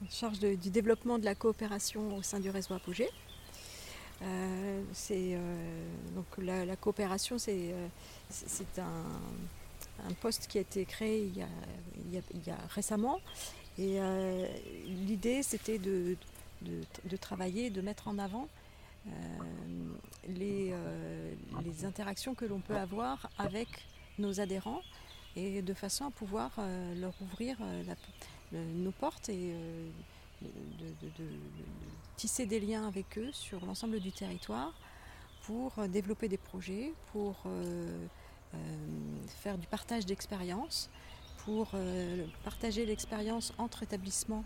[0.09, 3.09] charge du développement de la coopération au sein du réseau Apogée.
[4.93, 5.37] c'est
[6.13, 7.73] donc la, coopération, c'est
[8.29, 9.05] c'est un,
[10.09, 13.21] un, poste qui a été créé il y a, il y a, récemment.
[13.77, 13.97] Et
[14.85, 16.17] l'idée, c'était de,
[16.63, 18.49] de, de, travailler, de mettre en avant
[20.27, 20.73] les,
[21.63, 23.67] les interactions que l'on peut avoir avec
[24.17, 24.81] nos adhérents
[25.35, 27.83] et de façon à pouvoir euh, leur ouvrir euh,
[28.53, 29.89] nos portes et euh,
[30.41, 30.47] de,
[32.17, 34.73] tisser des liens avec eux sur l'ensemble du territoire
[35.43, 37.35] pour développer des projets, pour
[39.41, 40.89] faire du partage d'expériences,
[41.45, 41.71] pour
[42.43, 44.43] partager l'expérience entre établissements,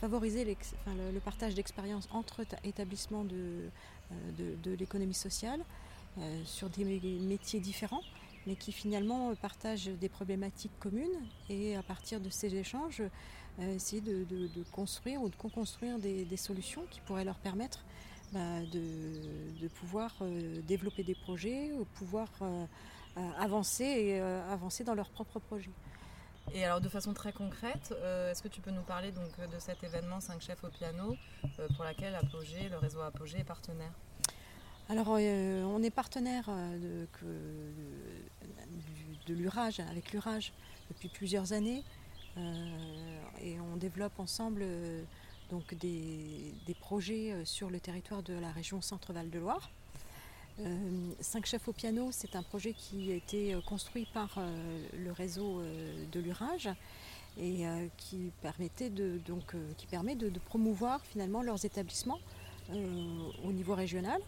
[0.00, 3.70] favoriser le, partage d'expériences entre établissements de,
[4.38, 5.64] de l'économie sociale
[6.44, 8.02] sur des métiers différents
[8.46, 13.02] mais qui finalement partagent des problématiques communes et à partir de ces échanges,
[13.60, 14.26] euh, essayer de,
[14.72, 17.84] construire ou de co-construire des, solutions qui pourraient leur permettre
[18.32, 22.64] bah, de, pouvoir euh, développer des projets, ou pouvoir euh,
[23.38, 25.70] avancer dans leurs propres projets.
[26.54, 27.94] Et alors de façon très concrète,
[28.30, 31.16] est-ce que tu peux nous parler donc de cet événement 5 chefs au piano
[31.76, 33.92] pour laquelle Apogée, le réseau Apogée est partenaire?
[34.88, 37.06] Alors, euh, on est partenaire euh,
[39.26, 40.52] de, l'Urage, avec l'Urage,
[40.90, 41.82] depuis plusieurs années.
[42.36, 44.64] Euh, et on développe ensemble
[45.50, 49.70] donc des, projets sur le territoire de la région Centre-Val de Loire.
[51.20, 54.38] Cinq chefs au piano, c'est un projet qui a été construit par
[54.92, 55.62] le réseau
[56.12, 56.68] de l'Urage
[57.40, 57.64] et
[57.96, 62.20] qui, permet de, promouvoir finalement leurs établissements
[62.70, 64.20] au niveau régional.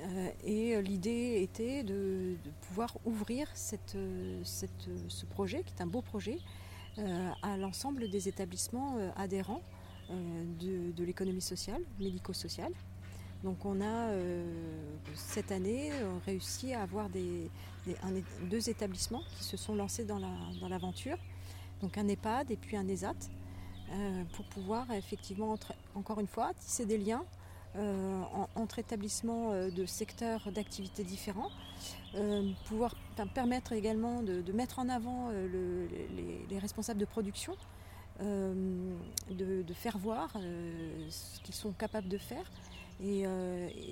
[0.00, 2.36] Euh, et l'idée était de,
[2.68, 3.76] pouvoir ouvrir ce
[5.30, 6.38] projet, qui est un beau projet,
[6.98, 9.62] euh, à l'ensemble des établissements euh, adhérents
[10.10, 12.72] de, l'économie sociale, médico-sociale.
[13.44, 14.08] Donc on a
[15.14, 15.92] cette année
[16.26, 20.18] réussi à avoir deux établissements qui se sont lancés dans
[20.68, 21.18] l'aventure.
[21.82, 23.14] donc un EHPAD et puis un ESAT,
[24.32, 25.56] pour pouvoir effectivement,
[25.94, 27.24] encore une fois, tisser des liens
[27.76, 28.22] euh,
[28.54, 31.50] entre établissements euh, de secteurs d'activités différents,
[32.14, 32.94] euh, pouvoir
[33.34, 37.56] permettre également de, mettre en avant les, responsables de production,
[38.20, 40.32] de, faire voir
[41.08, 42.48] ce qu'ils sont capables de faire
[43.02, 43.26] et,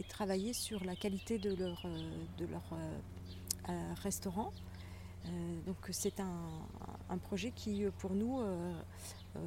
[0.08, 1.82] travailler sur la qualité de leur,
[2.38, 2.62] de leur
[4.02, 4.52] restaurant.
[5.66, 8.40] donc c'est un, projet qui pour nous
[9.36, 9.40] euh,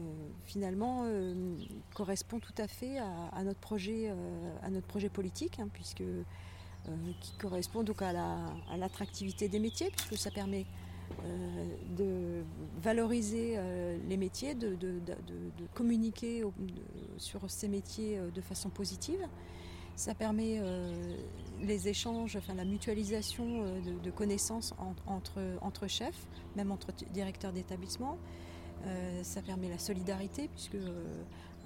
[0.46, 1.56] finalement euh,
[1.94, 6.04] correspond tout à fait à, notre, projet, euh, à notre projet politique, hein, puisque
[7.20, 8.14] qui correspond donc à
[8.78, 10.68] l'attractivité des métiers, puisque ça permet
[11.98, 12.44] de
[12.82, 13.58] valoriser
[14.08, 14.78] les métiers, de,
[15.74, 16.44] communiquer
[17.18, 19.28] sur ces métiers de façon positive.
[19.96, 20.62] Ça permet
[21.62, 23.66] les échanges, enfin la mutualisation
[24.04, 24.74] de, connaissances
[25.08, 28.18] entre, chefs, même entre directeurs d'établissement.
[28.86, 31.04] Euh, ça permet la solidarité, puisque euh,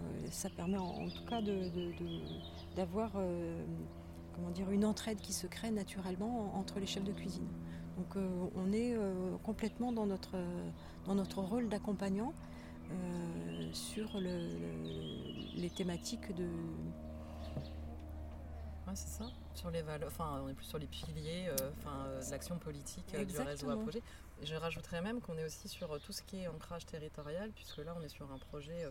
[0.01, 1.41] euh, ça permet en, tout cas
[2.75, 7.47] d'avoir comment une entraide qui se crée naturellement entre les chefs de cuisine.
[7.99, 8.15] Donc
[8.55, 8.95] on est
[9.43, 10.37] complètement dans notre,
[11.05, 12.33] dans notre rôle d'accompagnant
[13.73, 16.47] sur les thématiques de,
[18.95, 19.25] c'est ça.
[19.53, 22.57] Sur les valeurs, enfin, on est plus sur les piliers, euh, enfin, euh, de l'action
[22.57, 24.01] politique euh, du réseau à projet.
[24.41, 27.95] je rajouterais même qu'on est aussi sur tout ce qui est ancrage territorial, puisque là,
[27.97, 28.89] on est sur un projet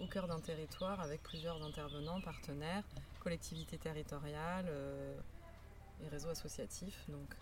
[0.00, 2.84] au cœur d'un territoire avec plusieurs intervenants, partenaires,
[3.20, 4.70] collectivités territoriales
[6.02, 7.04] et réseaux associatifs.
[7.08, 7.36] Donc,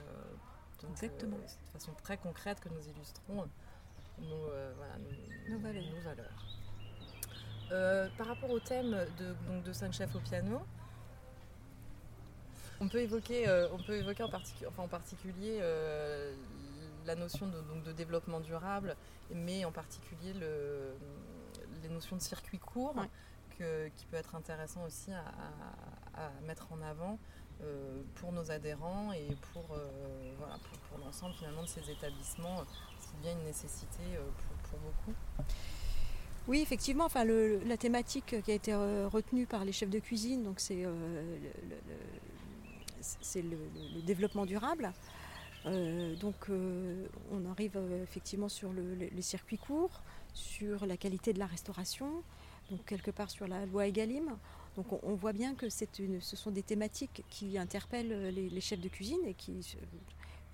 [0.91, 1.37] Exactement.
[1.47, 3.49] c'est de façon très concrète que nous illustrons
[4.19, 4.49] nos,
[5.59, 6.47] valeurs.
[8.17, 10.61] par rapport au thème de, donc, de 5 chefs au piano,
[12.81, 14.31] on peut évoquer, euh, on peut évoquer en,
[14.77, 16.35] en particulier euh,
[17.07, 18.97] la notion de, donc, de, développement durable,
[19.35, 20.95] mais en particulier le,
[21.83, 22.95] les notions de circuit court,
[23.57, 27.19] qui peut être intéressant aussi à, mettre en avant
[27.63, 32.65] euh, pour nos adhérents et pour, pour, l'ensemble finalement de ces établissements.
[32.99, 34.03] C'est bien une nécessité
[34.71, 35.15] pour, beaucoup.
[36.49, 40.61] Oui, effectivement, enfin, la thématique qui a été retenue par les chefs de cuisine, donc
[40.61, 40.85] c'est
[43.43, 43.59] le,
[43.95, 44.93] le, développement durable.
[45.67, 51.39] Euh, donc euh, on arrive euh, effectivement sur les circuits courts, sur la qualité de
[51.39, 52.23] la restauration,
[52.71, 54.37] donc quelque part sur la loi Egalim.
[54.77, 59.21] Donc on, voit bien que ce sont des thématiques qui interpellent les, chefs de cuisine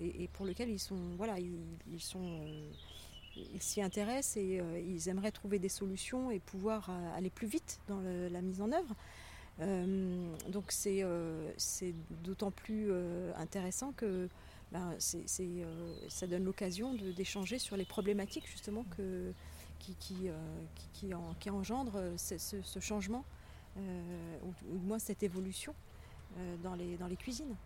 [0.01, 1.19] et, pour lesquels ils sont
[3.35, 8.01] ils s'y intéressent et ils aimeraient trouver des solutions et pouvoir aller plus vite dans
[8.01, 8.95] la mise en œuvre.
[10.49, 11.05] donc c'est
[12.23, 12.93] d'autant plus
[13.37, 14.29] intéressant que
[14.71, 18.85] ben, ça donne l'occasion d'échanger sur les problématiques justement
[19.79, 23.25] qui, engendrent ce, changement,
[23.77, 25.75] ou, ou, moins cette évolution
[26.63, 27.57] dans, les, dans les cuisines.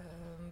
[0.00, 0.04] Euh,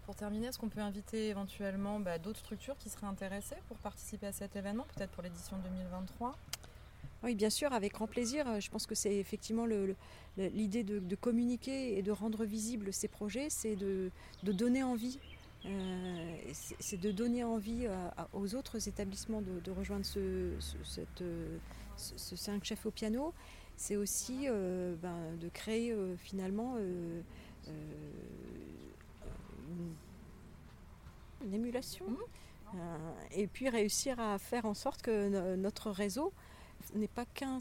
[0.05, 4.27] pour terminer, est-ce qu'on peut inviter éventuellement bah, d'autres structures qui seraient intéressées pour participer
[4.27, 6.37] à cet événement, peut-être pour l'édition 2023
[7.23, 8.61] oui, bien sûr, avec grand plaisir.
[8.61, 9.67] Je pense que c'est effectivement
[10.37, 14.11] l'idée de, communiquer et de rendre visibles ces projets, c'est de,
[14.45, 15.19] donner envie.
[15.65, 17.89] Euh, c'est de donner envie
[18.35, 20.51] aux autres établissements de, rejoindre ce,
[20.85, 21.25] cette,
[21.97, 23.33] ce, 5 chefs au piano.
[23.77, 27.23] C'est aussi euh, ben, de créer finalement une,
[31.53, 32.09] émulation.
[32.09, 32.17] Mmh.
[32.75, 36.33] Euh, et puis réussir à faire en sorte que notre réseau
[36.95, 37.59] n'est pas qu'un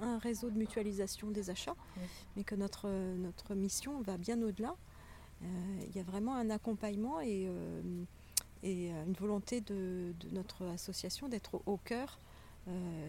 [0.00, 1.76] un, réseau de mutualisation des achats,
[2.36, 4.76] mais que notre, notre mission va bien au-delà.
[5.42, 5.46] Euh,
[5.88, 8.04] il y a vraiment un accompagnement et, euh,
[8.62, 12.18] et une volonté de, notre association d'être au, cœur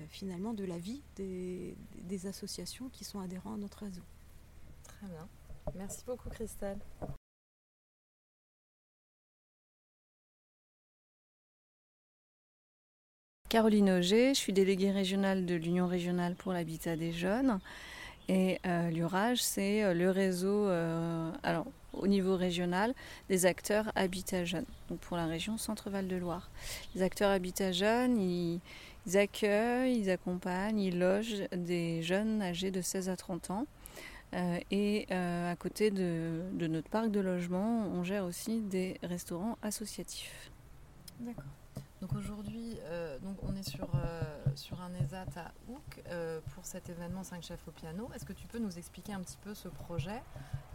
[0.10, 4.04] finalement de la vie des, des associations qui sont adhérents à notre réseau.
[4.84, 5.28] Très bien.
[5.76, 6.80] Merci beaucoup Christelle.
[13.50, 17.60] Caroline Auger, je suis déléguée régionale de l'Union régionale pour l'habitat des jeunes.
[18.28, 22.94] Et euh, l'URAGE, c'est euh, le réseau, euh, alors, au niveau régional,
[23.30, 26.50] des acteurs Habitat Jeunes, donc pour la région Centre-Val de Loire.
[26.94, 28.60] Les acteurs Habitat Jeunes, ils,
[29.16, 33.68] accueillent, ils accompagnent, ils logent des jeunes âgés de 16 à 30 ans.
[34.72, 40.52] et à côté de, de, notre parc de logement, on gère aussi des restaurants associatifs.
[41.20, 41.46] D'accord.
[42.02, 44.22] Donc aujourd'hui, euh, donc on est sur, euh,
[44.56, 48.08] sur un ESAT à Hook euh, pour cet événement 5 chefs au piano.
[48.14, 50.22] Est-ce que tu peux nous expliquer un petit peu ce projet,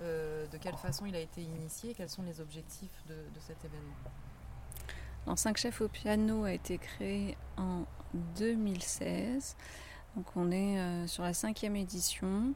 [0.01, 3.95] de quelle façon il a été initié, quels sont les objectifs de, cet événement?
[5.27, 7.85] Alors 5 chefs au piano a été créé en
[8.37, 9.57] 2016.
[10.17, 12.55] Donc on est sur la cinquième édition.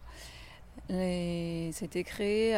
[0.88, 2.54] C'était créé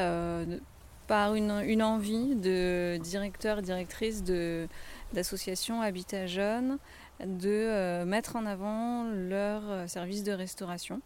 [1.09, 4.69] par une, envie de directeur, directrice de
[5.15, 6.79] d'associations Habitat Jeunes
[7.25, 11.01] de euh, mettre en avant leur euh, service de restauration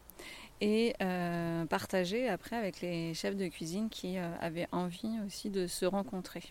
[0.61, 5.87] et euh, partager après avec les chefs de cuisine qui avaient envie aussi de se
[5.87, 6.42] rencontrer.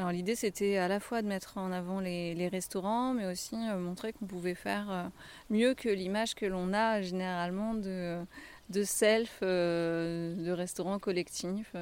[0.00, 4.14] Alors l'idée c'était à la fois de mettre en avant les, restaurants, mais aussi montrer
[4.14, 5.10] qu'on pouvait faire
[5.50, 8.24] mieux que l'image que l'on a généralement de,
[8.82, 11.74] self, de restaurants collectifs.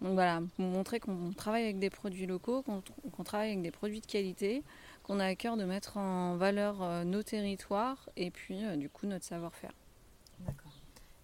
[0.00, 4.06] Donc voilà, montrer qu'on travaille avec des produits locaux, qu'on travaille avec des produits de
[4.06, 4.62] qualité,
[5.02, 8.88] qu'on a à cœur de mettre en valeur euh, nos territoires et puis euh, du
[8.88, 9.72] coup notre savoir-faire.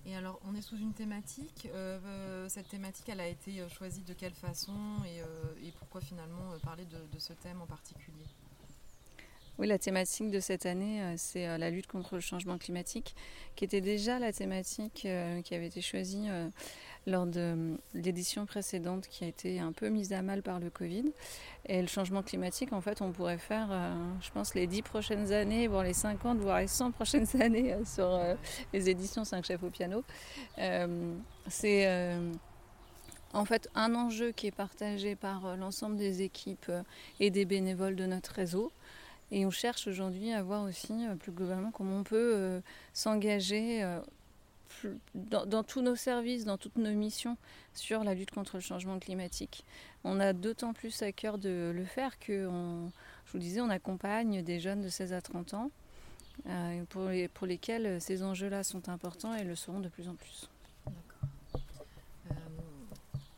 [0.07, 1.69] Et alors, on est sous une thématique.
[1.75, 4.73] Euh, cette thématique, elle a été choisie de quelle façon
[5.05, 8.25] et, pourquoi finalement parler de, ce thème en particulier?
[9.59, 13.15] Oui, la thématique de cette année, c'est la lutte contre le changement climatique,
[13.57, 15.07] qui était déjà la thématique
[15.45, 16.29] qui avait été choisie
[17.07, 21.05] lors de l'édition précédente qui a été un peu mise à mal par le Covid.
[21.67, 25.33] Et le changement climatique, en fait, on pourrait faire, euh, je pense, les 10 prochaines
[25.33, 28.35] années, voire les 50, voire les 100 prochaines années euh, sur euh,
[28.73, 30.05] les éditions 5 chefs au piano.
[31.49, 32.19] C'est
[33.33, 36.71] en fait un enjeu qui est partagé par l'ensemble des équipes
[37.19, 38.73] et des bénévoles de notre réseau.
[39.31, 42.61] Et on cherche aujourd'hui à voir aussi plus globalement comment on peut
[42.93, 43.85] s'engager
[45.15, 47.37] dans, tous nos services, dans toutes nos missions
[47.75, 49.65] sur la lutte contre le changement climatique.
[50.05, 52.49] On a d'autant plus à cœur de le faire que,
[53.27, 55.71] je vous disais, on accompagne des jeunes de 16 à 30 ans
[56.47, 56.85] euh,
[57.35, 60.49] pour, lesquels ces enjeux-là sont importants et le seront de plus en plus.
[62.31, 62.35] Euh,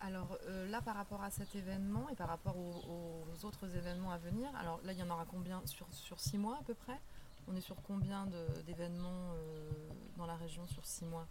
[0.00, 4.18] alors euh, là, par rapport à cet événement et par rapport aux, autres événements à
[4.18, 6.98] venir, alors là, il y en aura combien sur, sur six mois à peu près?
[7.48, 8.26] On est sur combien
[8.66, 9.70] d'événements euh,
[10.16, 11.26] dans la région sur six mois?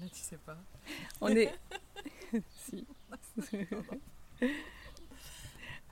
[0.00, 0.58] Là, tu sais pas.
[1.20, 1.54] On est.
[2.50, 2.86] si.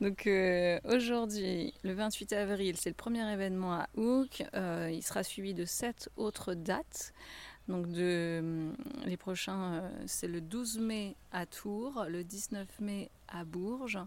[0.00, 4.42] Donc euh, aujourd'hui, le 28 avril, c'est le premier événement à Hook.
[4.54, 7.14] Euh, il sera suivi de sept autres dates.
[7.68, 8.72] Donc de,
[9.06, 14.00] les prochains, c'est le 12 mai à Tours, le 19 mai à Bourges,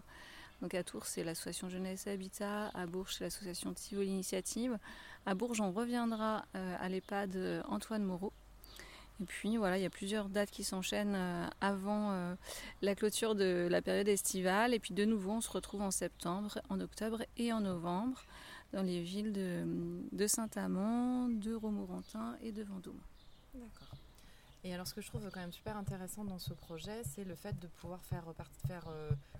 [0.60, 2.70] donc à Tours, c'est l'association Jeunesse Habitat.
[2.74, 4.78] À Bourges, c'est l'association Tivoli Initiative.
[5.24, 8.32] À Bourges, on reviendra euh, à l'EHPAD euh, Antoine Moreau.
[9.20, 12.36] Et puis voilà, il y a plusieurs dates qui s'enchaînent euh, avant
[12.82, 14.74] la clôture de la période estivale.
[14.74, 18.24] Et puis de nouveau, on se retrouve en septembre, en octobre et en novembre
[18.72, 23.00] dans les villes de, Saint-Amand, de Romorantin et de Vendôme.
[23.54, 24.07] D'accord.
[24.64, 27.34] Et alors, ce que je trouve quand même super intéressant dans ce projet, c'est le
[27.34, 28.24] fait de pouvoir faire,
[28.66, 28.88] faire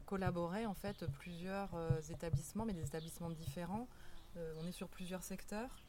[0.06, 1.70] collaborer en fait plusieurs
[2.10, 3.88] établissements, mais des établissements différents.
[4.36, 5.82] on est sur plusieurs secteurs.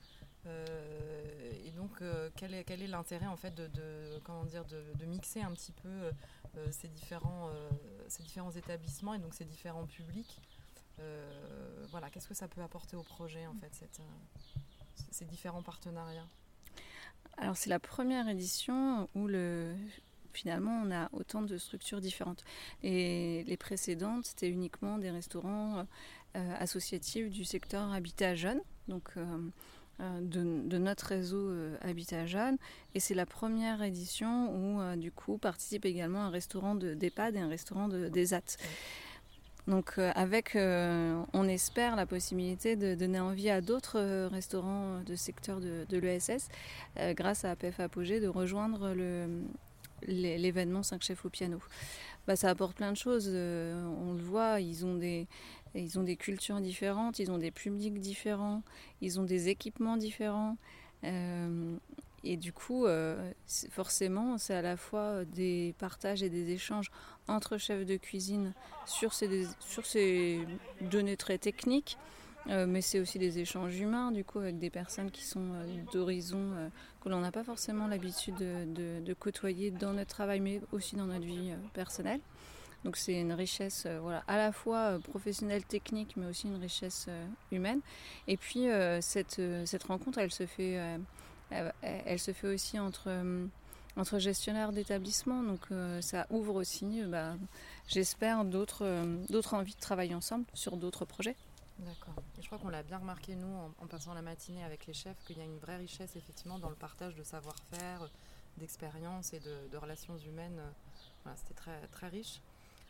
[0.46, 2.02] et donc,
[2.36, 6.12] quel est, l'intérêt en fait de, comment dire, de, mixer un petit peu
[6.72, 7.52] ces, différents,
[8.08, 10.42] ces différents établissements et donc ces différents publics?
[11.92, 13.88] Voilà, qu'est-ce que ça peut apporter au projet en fait,
[15.12, 16.28] ces différents partenariats?
[17.42, 19.74] Alors c'est la première édition où le,
[20.34, 22.44] finalement on a autant de structures différentes.
[22.84, 25.86] Et les précédentes, c'était uniquement des restaurants
[26.36, 29.26] euh, associatifs du secteur Habitat Jeune, donc euh,
[30.02, 31.50] euh, de, notre réseau
[31.82, 32.58] Habitat Jeune.
[32.94, 37.48] Et c'est la première édition où du coup participe également un restaurant d'EHPAD et un
[37.48, 38.58] restaurant d'ESAT.
[39.68, 45.02] Donc euh, avec, euh, on espère la possibilité de donner envie à d'autres euh, restaurants
[45.06, 46.50] de secteur de, l'ESS,
[47.12, 48.96] grâce à APF Apogée, de rejoindre
[50.08, 51.60] l'événement 5 chefs au piano.
[52.28, 55.28] Bah, ça apporte plein de choses, on le voit, ils ont des...
[55.76, 58.64] Ils ont des cultures différentes, ils ont des publics différents,
[59.02, 60.58] ils ont des équipements différents.
[62.24, 63.32] Et du coup, euh,
[63.70, 66.92] forcément, c'est à la fois des partages et des échanges
[67.28, 68.54] entre chefs de cuisine
[68.86, 70.46] sur ces,
[70.82, 71.98] données très techniques,
[72.48, 75.66] euh, mais c'est aussi des échanges humains, du coup, avec des personnes qui sont euh,
[75.94, 76.52] d'horizons
[77.02, 81.26] que l'on n'a pas forcément l'habitude de, côtoyer dans notre travail, mais aussi dans notre
[81.26, 82.22] vie personnelle.
[82.86, 87.08] Donc c'est une richesse voilà, à la fois professionnelle, technique, mais aussi une richesse
[87.52, 87.82] humaine.
[88.28, 88.68] Et puis
[89.02, 90.98] cette rencontre, elle se fait
[91.52, 93.48] elle, se fait aussi entre, euh,
[94.18, 95.44] gestionnaires d'établissements.
[95.44, 97.36] Donc euh, ça ouvre aussi, euh, bah,
[97.88, 98.84] j'espère, d'autres
[99.54, 101.36] envies de travailler ensemble sur d'autres projets.
[101.80, 102.16] D'accord.
[102.42, 105.38] Je crois qu'on l'a bien remarqué, nous, en, passant la matinée avec les chefs, qu'il
[105.38, 108.10] y a une vraie richesse, effectivement, dans le partage de savoir-faire,
[108.58, 110.60] d'expérience et de, relations humaines.
[111.24, 112.42] Voilà, C'était très, très riche.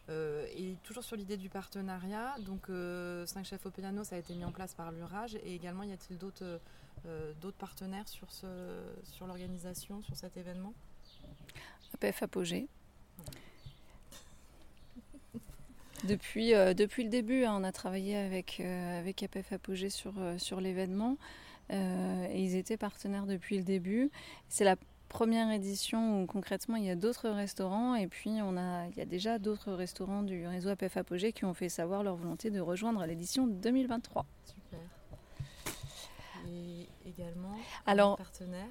[0.09, 4.45] Et toujours sur l'idée du partenariat, donc 5 chefs au piano, ça a été mis
[4.45, 5.35] en place par l'URAGE.
[5.43, 6.59] Et également, y a-t-il d'autres
[7.05, 8.47] euh, partenaires sur, ce,
[9.03, 10.73] sur l'organisation, sur cet événement?
[11.93, 12.67] APF Apogée.
[16.07, 20.13] Depuis, euh, depuis le début, hein, on a travaillé avec, euh, avec APF Apogée sur,
[20.37, 21.17] sur l'événement.
[21.69, 24.09] et ils étaient partenaires depuis le début.
[24.47, 24.75] C'est la
[25.09, 29.01] première édition où concrètement il y a d'autres restaurants et puis on a, il y
[29.01, 32.59] a déjà d'autres restaurants du réseau APF Apogée qui ont fait savoir leur volonté de
[32.59, 34.25] rejoindre l'édition 2023
[37.09, 37.55] également
[37.85, 38.67] Alors, partenaires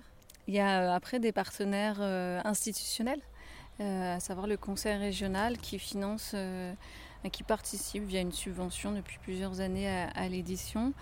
[0.46, 3.20] Il y a euh, après des partenaires euh, institutionnels,
[3.80, 6.34] euh, à savoir le conseil régional qui finance,
[7.32, 10.92] qui participe via une subvention depuis plusieurs années à, l'édition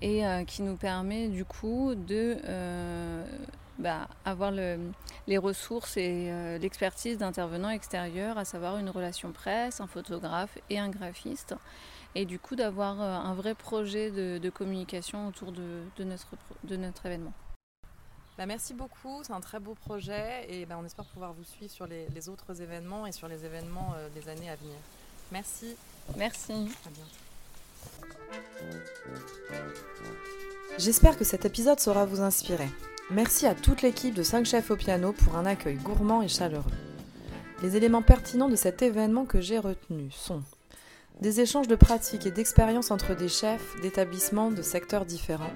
[0.00, 2.38] et qui nous permet du coup de
[3.78, 4.78] bah, avoir le,
[5.26, 10.88] les ressources et l'expertise d'intervenants extérieurs, à savoir une relation presse, un photographe et un
[10.88, 11.54] graphiste
[12.16, 16.28] et du coup d'avoir euh, un vrai projet de, communication autour de, notre,
[16.64, 17.34] de notre événement.
[18.38, 21.70] Bah merci beaucoup, c'est un très beau projet et bah on espère pouvoir vous suivre
[21.70, 24.76] sur les, autres événements et sur les événements euh, des années à venir.
[25.30, 25.76] Merci.
[26.16, 26.52] Merci.
[26.52, 27.12] À bientôt.
[30.78, 32.68] J'espère que cet épisode saura vous inspirer.
[33.10, 36.64] Merci à toute l'équipe de 5 chefs au piano pour un accueil gourmand et chaleureux.
[37.62, 40.42] Les éléments pertinents de cet événement que j'ai retenu sont
[41.20, 45.52] des échanges de pratiques et d'expériences entre des chefs d'établissements de secteurs différents,